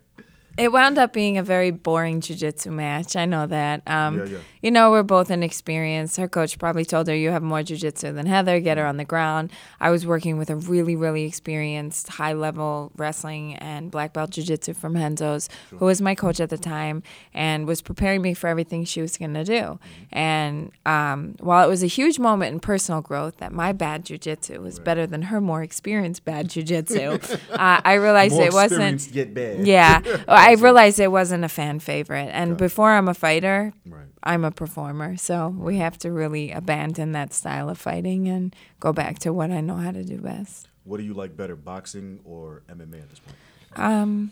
It 0.61 0.71
wound 0.71 0.97
up 0.97 1.11
being 1.13 1.37
a 1.37 1.43
very 1.43 1.71
boring 1.71 2.21
jujitsu 2.21 2.71
match. 2.71 3.15
I 3.15 3.25
know 3.25 3.47
that. 3.47 3.81
Um, 3.87 4.19
Yeah, 4.19 4.25
yeah. 4.25 4.37
You 4.61 4.69
know, 4.71 4.91
we're 4.91 5.03
both 5.03 5.31
inexperienced. 5.31 6.17
Her 6.17 6.27
coach 6.27 6.59
probably 6.59 6.85
told 6.85 7.07
her, 7.07 7.15
You 7.15 7.29
have 7.31 7.41
more 7.41 7.59
jujitsu 7.61 8.13
than 8.13 8.25
Heather, 8.27 8.59
get 8.59 8.77
her 8.77 8.85
on 8.85 8.97
the 8.97 9.05
ground. 9.05 9.51
I 9.79 9.89
was 9.89 10.05
working 10.05 10.37
with 10.37 10.49
a 10.49 10.55
really, 10.55 10.95
really 10.95 11.23
experienced 11.25 12.07
high 12.09 12.33
level 12.33 12.91
wrestling 12.95 13.55
and 13.55 13.89
black 13.89 14.13
belt 14.13 14.31
jujitsu 14.31 14.75
from 14.75 14.95
Renzo's, 14.95 15.49
who 15.71 15.85
was 15.85 16.01
my 16.01 16.13
coach 16.13 16.39
at 16.39 16.49
the 16.49 16.57
time 16.57 17.01
and 17.33 17.65
was 17.65 17.81
preparing 17.81 18.21
me 18.21 18.33
for 18.33 18.47
everything 18.47 18.85
she 18.85 19.01
was 19.01 19.17
going 19.17 19.33
to 19.33 19.43
do. 19.43 19.79
And 20.11 20.71
um, 20.85 21.35
while 21.39 21.65
it 21.65 21.69
was 21.69 21.81
a 21.81 21.87
huge 21.87 22.19
moment 22.19 22.53
in 22.53 22.59
personal 22.59 23.01
growth 23.01 23.37
that 23.37 23.51
my 23.51 23.71
bad 23.71 24.05
jujitsu 24.05 24.59
was 24.59 24.79
better 24.79 25.07
than 25.07 25.23
her 25.23 25.41
more 25.41 25.63
experienced 25.63 26.23
bad 26.23 26.49
jujitsu, 26.53 27.23
uh, 27.51 27.81
I 27.83 27.93
realized 27.95 28.35
more 28.35 28.45
it 28.45 28.53
wasn't. 28.53 29.09
yet 29.11 29.33
bad? 29.33 29.65
Yeah, 29.65 30.01
I 30.27 30.53
realized 30.53 30.99
it 30.99 31.11
wasn't 31.11 31.43
a 31.43 31.49
fan 31.49 31.79
favorite, 31.79 32.29
and 32.31 32.57
before 32.57 32.91
I'm 32.91 33.07
a 33.07 33.13
fighter, 33.13 33.73
Right. 33.87 34.05
I'm 34.23 34.43
a 34.45 34.51
performer. 34.51 35.17
So 35.17 35.47
we 35.49 35.77
have 35.77 35.97
to 35.99 36.11
really 36.11 36.51
abandon 36.51 37.11
that 37.13 37.33
style 37.33 37.69
of 37.69 37.77
fighting 37.77 38.27
and 38.27 38.55
go 38.79 38.93
back 38.93 39.19
to 39.19 39.33
what 39.33 39.51
I 39.51 39.61
know 39.61 39.75
how 39.77 39.91
to 39.91 40.03
do 40.03 40.17
best. 40.17 40.67
What 40.83 40.97
do 40.97 41.03
you 41.03 41.13
like 41.13 41.35
better, 41.37 41.55
boxing 41.55 42.19
or 42.23 42.63
MMA 42.69 43.01
at 43.01 43.09
this 43.09 43.19
point? 43.19 43.37
Um, 43.75 44.31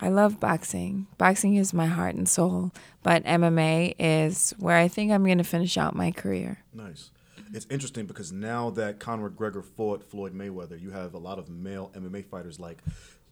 I 0.00 0.08
love 0.08 0.38
boxing. 0.40 1.06
Boxing 1.18 1.56
is 1.56 1.74
my 1.74 1.86
heart 1.86 2.14
and 2.14 2.28
soul, 2.28 2.70
but 3.02 3.24
MMA 3.24 3.94
is 3.98 4.54
where 4.58 4.76
I 4.76 4.88
think 4.88 5.10
I'm 5.12 5.24
going 5.24 5.38
to 5.38 5.44
finish 5.44 5.76
out 5.76 5.94
my 5.96 6.10
career. 6.12 6.58
Nice. 6.72 7.10
It's 7.52 7.66
interesting 7.70 8.06
because 8.06 8.30
now 8.30 8.70
that 8.70 9.00
Conor 9.00 9.30
McGregor 9.30 9.64
fought 9.64 10.04
Floyd 10.04 10.34
Mayweather, 10.34 10.80
you 10.80 10.90
have 10.90 11.14
a 11.14 11.18
lot 11.18 11.38
of 11.38 11.48
male 11.48 11.90
MMA 11.96 12.24
fighters 12.26 12.60
like 12.60 12.78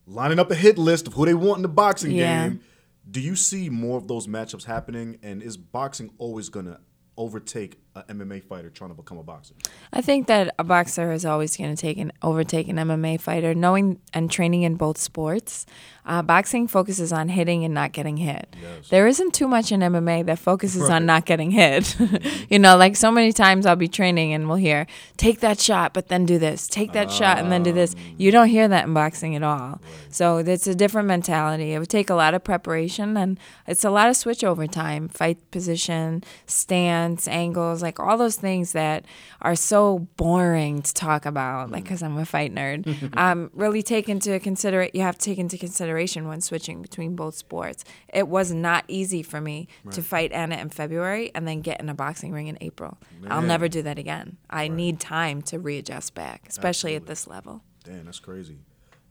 lining 0.07 0.39
up 0.39 0.51
a 0.51 0.55
hit 0.55 0.79
list 0.79 1.07
of 1.07 1.13
who 1.15 1.27
they 1.27 1.35
want 1.35 1.59
in 1.59 1.63
the 1.63 1.69
boxing 1.69 2.13
Yeah. 2.13 2.49
game. 2.49 2.61
Do 3.09 3.21
you 3.21 3.37
see 3.37 3.71
more 3.71 3.99
of 3.99 4.09
those 4.09 4.27
matchups 4.27 4.65
happening? 4.65 5.19
And 5.23 5.43
is 5.43 5.57
boxing 5.57 6.11
always 6.19 6.49
going 6.49 6.67
to 6.67 6.81
overtake 7.17 7.81
an 7.97 8.19
MMA 8.19 8.43
fighter 8.45 8.71
trying 8.71 8.91
to 8.91 8.97
become 8.97 9.19
a 9.19 9.23
boxer? 9.23 9.55
I 9.93 10.01
think 10.01 10.27
that 10.27 10.55
a 10.59 10.65
boxer 10.65 11.13
is 11.13 11.25
always 11.25 11.57
going 11.57 11.75
to 11.75 11.81
take 11.81 11.99
an 11.99 12.13
overtake 12.23 12.69
an 12.69 12.77
MMA 12.77 13.21
fighter, 13.21 13.55
knowing 13.55 14.01
and 14.13 14.31
training 14.31 14.63
in 14.63 14.77
both 14.77 14.99
sports. 14.99 15.67
Uh, 16.05 16.23
boxing 16.23 16.69
focuses 16.69 17.13
on 17.13 17.29
hitting 17.29 17.65
and 17.65 17.75
not 17.75 17.91
getting 17.93 18.17
hit. 18.19 18.55
Yes. 18.63 18.91
There 18.91 19.09
isn't 19.09 19.35
too 19.35 19.49
much 19.49 19.73
in 19.73 19.81
MMA 19.81 20.25
that 20.27 20.39
focuses 20.39 20.89
on 20.89 21.05
not 21.05 21.27
getting 21.27 21.51
hit. 21.51 21.97
you 22.49 22.61
know, 22.61 22.77
like 22.77 22.95
so 22.95 23.11
many 23.11 23.33
times 23.33 23.67
I'll 23.67 23.75
be 23.75 23.89
training 23.89 24.33
and 24.33 24.47
we'll 24.47 24.57
hear, 24.57 24.87
take 25.17 25.41
that 25.41 25.59
shot, 25.59 25.95
but 25.95 26.07
then 26.07 26.25
do 26.25 26.39
this, 26.39 26.69
take 26.69 26.93
that 26.93 27.11
shot, 27.11 27.39
and 27.39 27.51
then 27.51 27.65
do 27.65 27.73
this. 27.73 27.97
You 28.17 28.31
don't 28.31 28.49
hear 28.49 28.69
that 28.69 28.87
in 28.87 28.95
boxing 28.95 29.35
at 29.35 29.43
all. 29.43 29.81
So 30.09 30.39
it's 30.39 30.69
a 30.69 30.77
different 30.77 31.09
mentality. 31.09 31.73
It 31.73 31.81
would 31.81 31.91
take 31.91 32.09
a 32.09 32.15
lot 32.15 32.35
of 32.35 32.45
preparation 32.45 33.17
and 33.17 33.39
it's 33.67 33.85
a 33.85 33.91
lot 33.91 34.09
of 34.09 34.17
switch 34.17 34.45
over 34.45 34.69
time, 34.69 35.09
fight 35.09 35.51
position, 35.51 36.23
stance, 36.47 37.27
angles. 37.27 37.83
Like 37.87 38.01
all 38.01 38.19
those 38.19 38.35
things 38.35 38.73
that 38.73 39.05
are 39.41 39.55
so 39.55 40.01
boring 40.17 40.83
to 40.83 40.93
talk 40.93 41.25
about, 41.25 41.71
like 41.71 41.85
because 41.85 42.03
I'm 42.03 42.19
a 42.19 42.27
fight 42.27 42.53
nerd. 42.53 43.17
um, 43.17 43.49
really 43.55 43.81
take 43.81 44.09
into 44.09 44.41
consider 44.41 44.89
you 44.93 45.03
have 45.03 45.17
to 45.17 45.25
take 45.25 45.39
into 45.39 45.57
consideration 45.57 46.27
when 46.27 46.41
switching 46.41 46.83
between 46.83 47.15
both 47.15 47.37
sports. 47.37 47.85
It 48.13 48.27
was 48.27 48.53
not 48.53 48.85
easy 48.89 49.23
for 49.23 49.41
me 49.41 49.69
to 49.93 50.03
fight 50.03 50.33
Ana 50.33 50.57
in 50.57 50.71
February 50.71 51.31
and 51.33 51.47
then 51.47 51.61
get 51.61 51.81
in 51.81 51.89
a 51.89 51.95
boxing 51.95 52.33
ring 52.33 52.49
in 52.49 52.59
April. 52.61 52.99
I'll 53.29 53.41
never 53.41 53.69
do 53.69 53.83
that 53.83 54.01
again. 54.01 54.37
I 54.51 54.67
need 54.67 54.99
time 54.99 55.43
to 55.43 55.61
readjust 55.61 56.15
back, 56.15 56.47
especially 56.49 56.97
at 56.97 57.07
this 57.07 57.29
level. 57.29 57.63
Damn, 57.85 58.07
that's 58.07 58.19
crazy. 58.19 58.59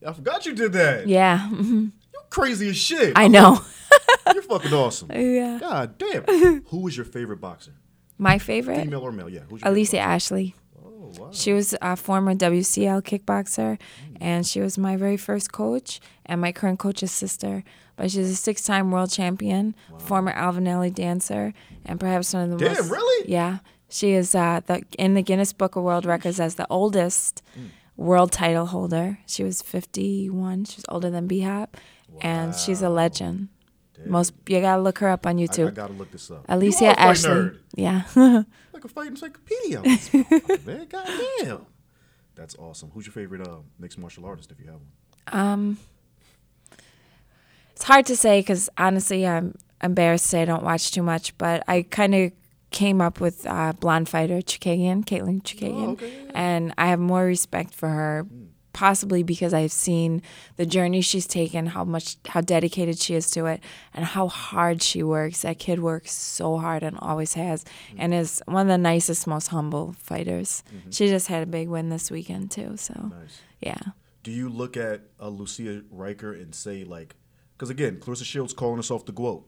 I 0.05 0.11
forgot 0.11 0.45
you 0.45 0.53
did 0.53 0.73
that. 0.73 1.07
Yeah, 1.07 1.49
You 1.59 1.93
crazy 2.29 2.69
as 2.69 2.77
shit. 2.77 3.13
I 3.15 3.29
know. 3.29 3.61
You're 4.33 4.43
fucking 4.43 4.73
awesome. 4.73 5.11
yeah. 5.13 5.59
God 5.59 5.97
damn. 5.97 6.63
Who 6.65 6.87
is 6.87 6.97
your 6.97 7.05
favorite 7.05 7.39
boxer? 7.39 7.73
My 8.17 8.37
favorite, 8.37 8.83
Female 8.85 9.01
or 9.01 9.11
male? 9.11 9.29
Yeah. 9.29 9.41
Who's 9.49 9.61
your 9.61 9.71
Alicia 9.71 9.99
Ashley. 9.99 10.55
Oh, 10.83 11.11
wow. 11.19 11.29
She 11.31 11.51
was 11.53 11.75
a 11.81 11.95
former 11.95 12.33
WCL 12.35 13.01
kickboxer, 13.03 13.77
and 14.21 14.45
she 14.45 14.61
was 14.61 14.77
my 14.77 14.95
very 14.95 15.17
first 15.17 15.51
coach 15.51 15.99
and 16.25 16.39
my 16.39 16.51
current 16.51 16.79
coach's 16.79 17.11
sister. 17.11 17.63
But 17.97 18.11
she's 18.11 18.29
a 18.29 18.35
six-time 18.35 18.91
world 18.91 19.11
champion, 19.11 19.75
former 19.99 20.31
Alvin 20.31 20.65
Ailey 20.65 20.93
dancer, 20.93 21.53
and 21.85 21.99
perhaps 21.99 22.33
one 22.33 22.43
of 22.51 22.57
the 22.59 22.65
most. 22.65 22.75
Damn, 22.75 22.87
most. 22.87 22.91
really? 22.91 23.31
Yeah, 23.31 23.59
she 23.89 24.11
is 24.11 24.33
uh, 24.35 24.61
the 24.65 24.83
in 24.97 25.13
the 25.13 25.21
Guinness 25.21 25.53
Book 25.53 25.75
of 25.75 25.83
World 25.83 26.05
Records 26.05 26.39
as 26.39 26.55
the 26.55 26.67
oldest 26.69 27.41
Hmm. 27.55 27.67
world 27.97 28.31
title 28.33 28.65
holder. 28.67 29.19
She 29.27 29.43
was 29.43 29.61
51. 29.61 30.65
She's 30.65 30.83
older 30.89 31.09
than 31.09 31.27
B 31.27 31.41
Hop, 31.41 31.77
and 32.21 32.53
she's 32.55 32.81
a 32.81 32.89
legend. 32.89 33.47
Most 34.05 34.33
you 34.47 34.61
gotta 34.61 34.81
look 34.81 34.99
her 34.99 35.09
up 35.09 35.25
on 35.25 35.37
I, 35.39 35.43
I 35.43 35.71
gotta 35.71 35.93
look 35.93 36.11
this 36.11 36.29
up. 36.31 36.45
Alicia 36.49 36.83
you 36.85 36.89
are 36.89 36.93
a 36.93 36.99
Ashley. 36.99 37.29
Nerd. 37.29 37.57
Yeah. 37.75 38.03
Like 38.73 38.83
a 38.83 38.87
fighting 38.89 39.13
encyclopedia. 39.13 39.77
on 39.77 39.83
this 39.83 40.09
motherfucker, 40.09 40.65
man. 40.65 40.85
God 40.89 41.07
damn. 41.39 41.65
That's 42.35 42.55
awesome. 42.57 42.91
Who's 42.93 43.05
your 43.05 43.13
favorite 43.13 43.47
uh, 43.47 43.59
mixed 43.79 43.97
martial 43.97 44.25
artist 44.25 44.51
if 44.51 44.59
you 44.59 44.65
have 44.65 44.75
one? 44.75 45.41
Um, 45.41 45.77
It's 47.71 47.83
hard 47.83 48.05
to 48.07 48.17
say 48.17 48.41
because 48.41 48.69
honestly, 48.77 49.25
I'm 49.25 49.55
embarrassed 49.81 50.25
to 50.25 50.29
say 50.31 50.41
I 50.41 50.45
don't 50.45 50.63
watch 50.63 50.91
too 50.91 51.03
much, 51.03 51.37
but 51.37 51.63
I 51.69 51.83
kind 51.83 52.13
of 52.15 52.31
came 52.71 52.99
up 52.99 53.21
with 53.21 53.45
uh, 53.47 53.71
blonde 53.79 54.09
fighter 54.09 54.39
Chookagian, 54.41 55.05
Katlyn 55.05 55.41
Chookagian, 55.41 55.87
Oh, 55.87 55.91
okay, 55.91 56.27
and 56.33 56.73
I 56.77 56.87
have 56.87 56.99
more 56.99 57.23
respect 57.23 57.73
for 57.73 57.87
her. 57.87 58.27
Possibly 58.75 59.23
because 59.23 59.53
I've 59.53 59.71
seen 59.71 60.21
the 60.57 60.65
journey 60.65 60.99
she's 60.99 61.25
taken, 61.25 61.67
how 61.67 61.85
much, 61.85 62.17
how 62.27 62.41
dedicated 62.41 62.99
she 62.99 63.15
is 63.15 63.31
to 63.31 63.45
it, 63.45 63.61
and 63.93 64.03
how 64.03 64.27
hard 64.27 64.83
she 64.83 65.01
works. 65.01 65.43
That 65.43 65.59
kid 65.59 65.79
works 65.79 66.11
so 66.11 66.57
hard 66.57 66.83
and 66.83 66.97
always 66.99 67.35
has, 67.35 67.63
Mm-hmm. 67.63 67.97
and 68.01 68.13
is 68.13 68.41
one 68.47 68.63
of 68.63 68.67
the 68.67 68.77
nicest, 68.77 69.27
most 69.27 69.47
humble 69.47 69.93
fighters. 69.93 70.61
She 70.89 71.07
just 71.07 71.27
had 71.27 71.41
a 71.41 71.45
big 71.45 71.69
win 71.69 71.87
this 71.89 72.11
weekend 72.11 72.51
too, 72.51 72.75
so 72.75 72.93
Nice. 73.17 73.39
yeah. 73.61 73.79
Do 74.23 74.31
you 74.31 74.49
look 74.49 74.75
at 74.75 75.03
uh, 75.21 75.29
Lucia 75.29 75.81
Rijker 75.95 76.33
and 76.41 76.53
say 76.53 76.83
like, 76.83 77.15
because 77.57 77.69
again, 77.69 77.97
Claressa 78.01 78.25
Shields 78.25 78.53
calling 78.53 78.75
herself 78.75 79.05
the 79.05 79.13
GOAT. 79.13 79.47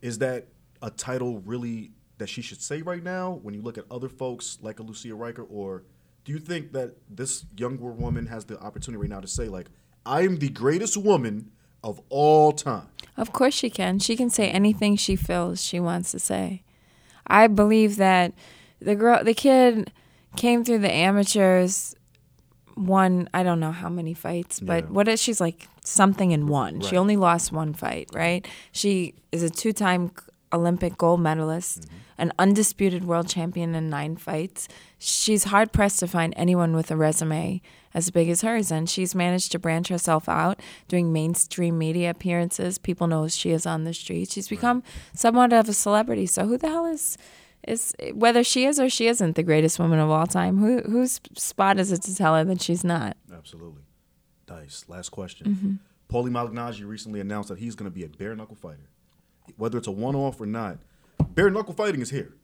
Is 0.00 0.18
that 0.18 0.48
a 0.80 0.88
title 0.90 1.40
really 1.40 1.92
that 2.16 2.28
she 2.30 2.40
should 2.40 2.62
say 2.62 2.80
right 2.80 3.02
now 3.04 3.32
when 3.42 3.52
you 3.52 3.60
look 3.60 3.76
at 3.76 3.84
other 3.90 4.08
folks 4.08 4.56
like 4.62 4.78
a 4.80 4.82
Lucia 4.82 5.08
Rijker, 5.08 5.44
or 5.50 5.84
do 6.24 6.32
you 6.32 6.38
think 6.38 6.72
that 6.72 6.96
this 7.08 7.44
younger 7.56 7.90
woman 7.90 8.26
has 8.26 8.44
the 8.44 8.58
opportunity 8.60 9.00
right 9.00 9.10
now 9.10 9.20
to 9.20 9.26
say 9.28 9.48
like, 9.48 9.68
I 10.04 10.22
am 10.22 10.38
the 10.38 10.48
greatest 10.48 10.96
woman 10.96 11.50
of 11.82 12.00
all 12.08 12.52
time? 12.52 12.88
Of 13.16 13.32
course 13.32 13.54
she 13.54 13.70
can. 13.70 13.98
She 13.98 14.16
can 14.16 14.30
say 14.30 14.48
anything 14.50 14.96
she 14.96 15.16
feels 15.16 15.62
she 15.62 15.80
wants 15.80 16.10
to 16.12 16.18
say. 16.18 16.62
I 17.26 17.46
believe 17.46 17.96
that 17.96 18.32
the 18.80 18.94
girl, 18.94 19.22
the 19.22 19.34
kid, 19.34 19.92
came 20.36 20.64
through 20.64 20.78
the 20.80 20.92
amateurs. 20.92 21.94
Won 22.76 23.28
I 23.34 23.42
don't 23.42 23.60
know 23.60 23.72
how 23.72 23.88
many 23.90 24.14
fights, 24.14 24.58
but 24.60 24.84
Yeah. 24.84 24.90
what 24.90 25.06
is 25.08 25.20
she's 25.20 25.40
like 25.40 25.68
something 25.84 26.30
in 26.30 26.46
one. 26.46 26.80
She 26.80 26.96
only 26.96 27.16
lost 27.16 27.52
one 27.52 27.74
fight, 27.74 28.08
right? 28.14 28.46
She 28.72 29.14
is 29.32 29.42
a 29.42 29.50
two-time 29.50 30.12
Olympic 30.52 30.98
gold 30.98 31.20
medalist, 31.20 31.86
an 32.18 32.32
undisputed 32.38 33.04
world 33.04 33.28
champion 33.28 33.74
in 33.74 33.88
nine 33.88 34.16
fights. 34.16 34.68
She's 34.98 35.44
hard 35.44 35.72
pressed 35.72 36.00
to 36.00 36.08
find 36.08 36.34
anyone 36.36 36.74
with 36.74 36.90
a 36.90 36.96
resume 36.96 37.62
as 37.94 38.10
big 38.10 38.28
as 38.28 38.42
hers, 38.42 38.70
and 38.70 38.88
she's 38.88 39.14
managed 39.14 39.52
to 39.52 39.58
branch 39.58 39.88
herself 39.88 40.28
out, 40.28 40.60
doing 40.88 41.12
mainstream 41.12 41.78
media 41.78 42.10
appearances. 42.10 42.78
People 42.78 43.06
know 43.06 43.26
she 43.28 43.50
is 43.50 43.66
on 43.66 43.84
the 43.84 43.94
street. 43.94 44.30
She's 44.30 44.48
become 44.48 44.82
somewhat 45.14 45.52
of 45.52 45.68
a 45.68 45.72
celebrity. 45.72 46.26
So 46.26 46.46
who 46.46 46.56
the 46.56 46.68
hell 46.68 46.86
is 46.86 47.16
is 47.66 47.94
whether 48.14 48.42
she 48.42 48.64
is 48.64 48.80
or 48.80 48.88
she 48.88 49.06
isn't 49.06 49.36
the 49.36 49.42
greatest 49.42 49.78
woman 49.78 49.98
of 49.98 50.10
all 50.10 50.26
time? 50.26 50.58
Who 50.58 50.80
whose 50.82 51.20
spot 51.36 51.78
is 51.78 51.92
it 51.92 52.02
to 52.02 52.14
tell 52.14 52.34
her 52.34 52.44
that 52.44 52.62
she's 52.62 52.84
not? 52.84 53.16
Absolutely. 53.32 53.82
Dice. 54.46 54.84
Last 54.88 55.10
question. 55.10 55.46
Mm-hmm. 55.46 55.74
Paulie 56.14 56.30
Malignaggi 56.30 56.86
recently 56.86 57.20
announced 57.20 57.50
that 57.50 57.58
he's 57.58 57.74
going 57.74 57.90
to 57.90 57.94
be 57.94 58.04
a 58.04 58.08
bare 58.08 58.34
knuckle 58.34 58.56
fighter. 58.56 58.90
Whether 59.56 59.78
it's 59.78 59.86
a 59.86 59.92
one 59.92 60.16
off 60.16 60.40
or 60.40 60.46
not, 60.46 60.78
bare 61.34 61.50
knuckle 61.50 61.74
fighting 61.74 62.00
is 62.00 62.10
here. 62.10 62.34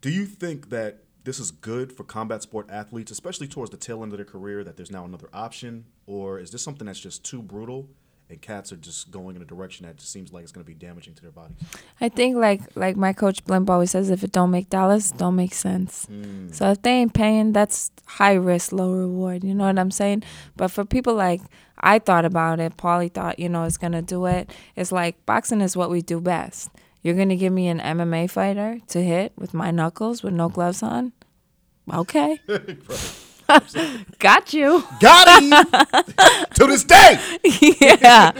Do 0.00 0.10
you 0.10 0.24
think 0.24 0.70
that 0.70 1.04
this 1.24 1.38
is 1.38 1.50
good 1.50 1.92
for 1.92 2.04
combat 2.04 2.42
sport 2.42 2.66
athletes, 2.70 3.10
especially 3.10 3.46
towards 3.46 3.70
the 3.70 3.76
tail 3.76 4.02
end 4.02 4.12
of 4.12 4.18
their 4.18 4.24
career, 4.24 4.64
that 4.64 4.76
there's 4.76 4.90
now 4.90 5.04
another 5.04 5.28
option? 5.32 5.84
Or 6.06 6.38
is 6.38 6.50
this 6.50 6.62
something 6.62 6.86
that's 6.86 7.00
just 7.00 7.24
too 7.24 7.42
brutal 7.42 7.88
and 8.30 8.40
cats 8.40 8.72
are 8.72 8.76
just 8.76 9.10
going 9.10 9.36
in 9.36 9.42
a 9.42 9.44
direction 9.44 9.86
that 9.86 9.96
just 9.96 10.12
seems 10.12 10.32
like 10.32 10.44
it's 10.44 10.52
going 10.52 10.64
to 10.64 10.68
be 10.68 10.74
damaging 10.74 11.14
to 11.14 11.22
their 11.22 11.30
bodies? 11.30 11.56
I 12.00 12.08
think 12.08 12.36
like 12.36 12.62
like 12.76 12.96
my 12.96 13.12
coach 13.12 13.44
Blimp 13.44 13.68
always 13.68 13.90
says, 13.90 14.08
if 14.10 14.22
it 14.22 14.32
don't 14.32 14.50
make 14.50 14.70
dollars, 14.70 15.10
don't 15.12 15.36
make 15.36 15.52
sense. 15.52 16.06
Mm. 16.06 16.54
So 16.54 16.70
if 16.70 16.82
they 16.82 16.92
ain't 16.92 17.14
paying, 17.14 17.52
that's 17.52 17.90
high 18.06 18.34
risk, 18.34 18.72
low 18.72 18.92
reward. 18.92 19.42
You 19.44 19.54
know 19.54 19.66
what 19.66 19.78
I'm 19.78 19.90
saying? 19.90 20.22
But 20.56 20.68
for 20.68 20.84
people 20.84 21.14
like 21.14 21.42
I 21.78 21.98
thought 21.98 22.24
about 22.24 22.60
it, 22.60 22.76
Paulie 22.76 23.12
thought 23.12 23.38
you 23.38 23.48
know 23.48 23.64
is 23.64 23.76
gonna 23.76 24.02
do 24.02 24.26
it. 24.26 24.50
It's 24.76 24.92
like 24.92 25.24
boxing 25.26 25.60
is 25.60 25.76
what 25.76 25.90
we 25.90 26.00
do 26.00 26.20
best. 26.20 26.70
You're 27.02 27.16
gonna 27.16 27.36
give 27.36 27.52
me 27.52 27.68
an 27.68 27.80
MMA 27.80 28.30
fighter 28.30 28.78
to 28.88 29.02
hit 29.02 29.32
with 29.36 29.54
my 29.54 29.70
knuckles 29.70 30.22
with 30.22 30.34
no 30.34 30.48
gloves 30.48 30.82
on? 30.82 31.12
Okay, 31.92 32.38
got 34.18 34.52
you. 34.54 34.84
Got 35.00 35.42
him! 35.42 35.50
to 36.54 36.66
this 36.66 36.84
day! 36.84 37.18
yeah. 37.80 38.32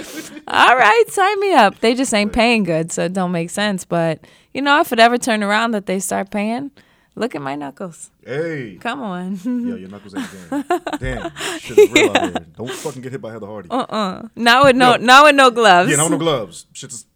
All 0.47 0.77
right, 0.77 1.05
sign 1.09 1.41
me 1.41 1.53
up. 1.55 1.81
They 1.81 1.95
just 1.95 2.13
ain't 2.15 2.33
paying 2.33 2.65
good, 2.65 2.93
so 2.93 3.05
it 3.05 3.13
don't 3.13 3.33
make 3.33 3.51
sense. 3.51 3.85
But 3.85 4.25
you 4.55 4.63
know, 4.63 4.81
if 4.81 4.93
it 4.93 4.99
ever 4.99 5.19
turn 5.19 5.43
around 5.43 5.73
that 5.73 5.87
they 5.87 6.01
start 6.01 6.31
paying, 6.31 6.71
look 7.15 7.35
at 7.35 7.43
my 7.43 7.55
knuckles. 7.55 8.11
Hey. 8.25 8.79
Come 8.81 9.03
on. 9.03 9.39
Yo, 9.45 9.77
your 9.77 9.89
knuckles 9.89 10.15
ain't 10.15 10.51
game. 10.51 10.81
Damn. 10.99 11.37
Shit 11.59 11.79
is 11.79 11.91
real 11.91 12.11
out 12.11 12.23
here. 12.23 12.47
Don't 12.57 12.71
fucking 12.71 13.03
get 13.03 13.13
hit 13.13 13.21
by 13.21 13.33
Heather 13.33 13.47
Hardy. 13.47 13.69
Uh-uh. 13.71 14.29
Now 14.37 14.65
with 14.65 14.77
no, 14.77 14.93
Yo. 14.93 14.97
now 14.99 15.25
with 15.25 15.35
no 15.35 15.51
gloves. 15.51 15.91
Yeah, 15.91 15.97
no, 15.97 16.09
no 16.09 16.19
gloves. 16.19 16.67
Shit's. 16.73 17.07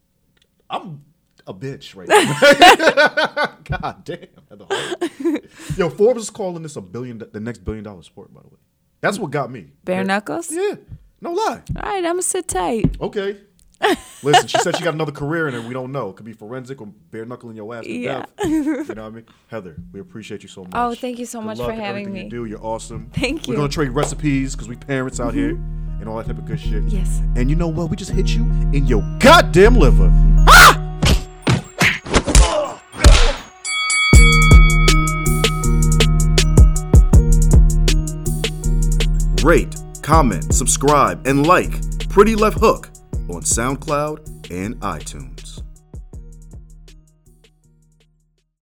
I'm 0.69 1.03
a 1.47 1.53
bitch 1.53 1.95
right 1.95 2.07
now. 2.07 3.55
God 3.79 4.03
damn. 4.03 5.39
Yo, 5.77 5.89
Forbes 5.89 6.23
is 6.23 6.29
calling 6.29 6.63
this 6.63 6.75
a 6.75 6.81
billion, 6.81 7.17
the 7.19 7.39
next 7.39 7.59
billion 7.59 7.83
dollar 7.83 8.03
sport. 8.03 8.33
By 8.33 8.41
the 8.41 8.47
way, 8.47 8.57
that's 9.01 9.19
what 9.19 9.31
got 9.31 9.51
me. 9.51 9.71
Bare 9.83 9.97
Yeah. 9.97 10.03
knuckles. 10.03 10.51
Yeah, 10.51 10.75
no 11.21 11.31
lie. 11.33 11.61
All 11.75 11.81
right, 11.83 11.97
I'm 11.97 12.03
gonna 12.03 12.21
sit 12.21 12.47
tight. 12.47 12.97
Okay. 12.99 13.37
Listen, 14.23 14.47
she 14.47 14.57
said 14.59 14.75
she 14.77 14.83
got 14.83 14.93
another 14.93 15.11
career 15.11 15.47
in 15.47 15.53
it. 15.53 15.63
We 15.65 15.73
don't 15.73 15.91
know. 15.91 16.09
It 16.09 16.15
could 16.15 16.25
be 16.25 16.33
forensic 16.33 16.81
or 16.81 16.87
bare 17.11 17.25
knuckling 17.25 17.55
your 17.55 17.75
ass 17.75 17.83
to 17.83 17.91
Yeah. 17.91 18.25
death. 18.37 18.47
You 18.47 18.73
know 18.73 18.83
what 18.83 18.99
I 18.99 19.09
mean? 19.09 19.25
Heather, 19.47 19.75
we 19.91 19.99
appreciate 19.99 20.41
you 20.43 20.49
so 20.49 20.61
much. 20.63 20.71
Oh, 20.73 20.95
thank 20.95 21.19
you 21.19 21.25
so 21.25 21.39
Good 21.39 21.45
much 21.45 21.57
for 21.59 21.73
having 21.73 22.11
me. 22.11 22.23
You 22.23 22.29
do. 22.29 22.45
You're 22.45 22.63
awesome. 22.65 23.11
Thank 23.13 23.47
you. 23.47 23.53
We're 23.53 23.57
gonna 23.57 23.69
trade 23.69 23.89
recipes 23.89 24.55
because 24.55 24.67
we 24.69 24.75
parents 24.75 25.19
out 25.19 25.33
here 25.33 25.53
mm-hmm. 25.53 25.99
and 26.01 26.09
all 26.09 26.17
that 26.17 26.25
type 26.25 26.37
of 26.37 26.45
good 26.45 26.59
shit. 26.59 26.83
Yes. 26.85 27.21
And 27.35 27.49
you 27.49 27.55
know 27.55 27.67
what? 27.67 27.89
We 27.89 27.95
just 27.97 28.11
hit 28.11 28.29
you 28.29 28.43
in 28.73 28.87
your 28.87 29.01
goddamn 29.19 29.75
liver. 29.75 30.09
Rate, 39.45 39.75
comment, 40.01 40.51
subscribe, 40.55 41.27
and 41.27 41.45
like 41.45 42.09
Pretty 42.09 42.35
Left 42.35 42.57
Hook 42.59 42.89
on 43.29 43.43
SoundCloud 43.43 44.49
and 44.49 44.75
iTunes. 44.77 45.54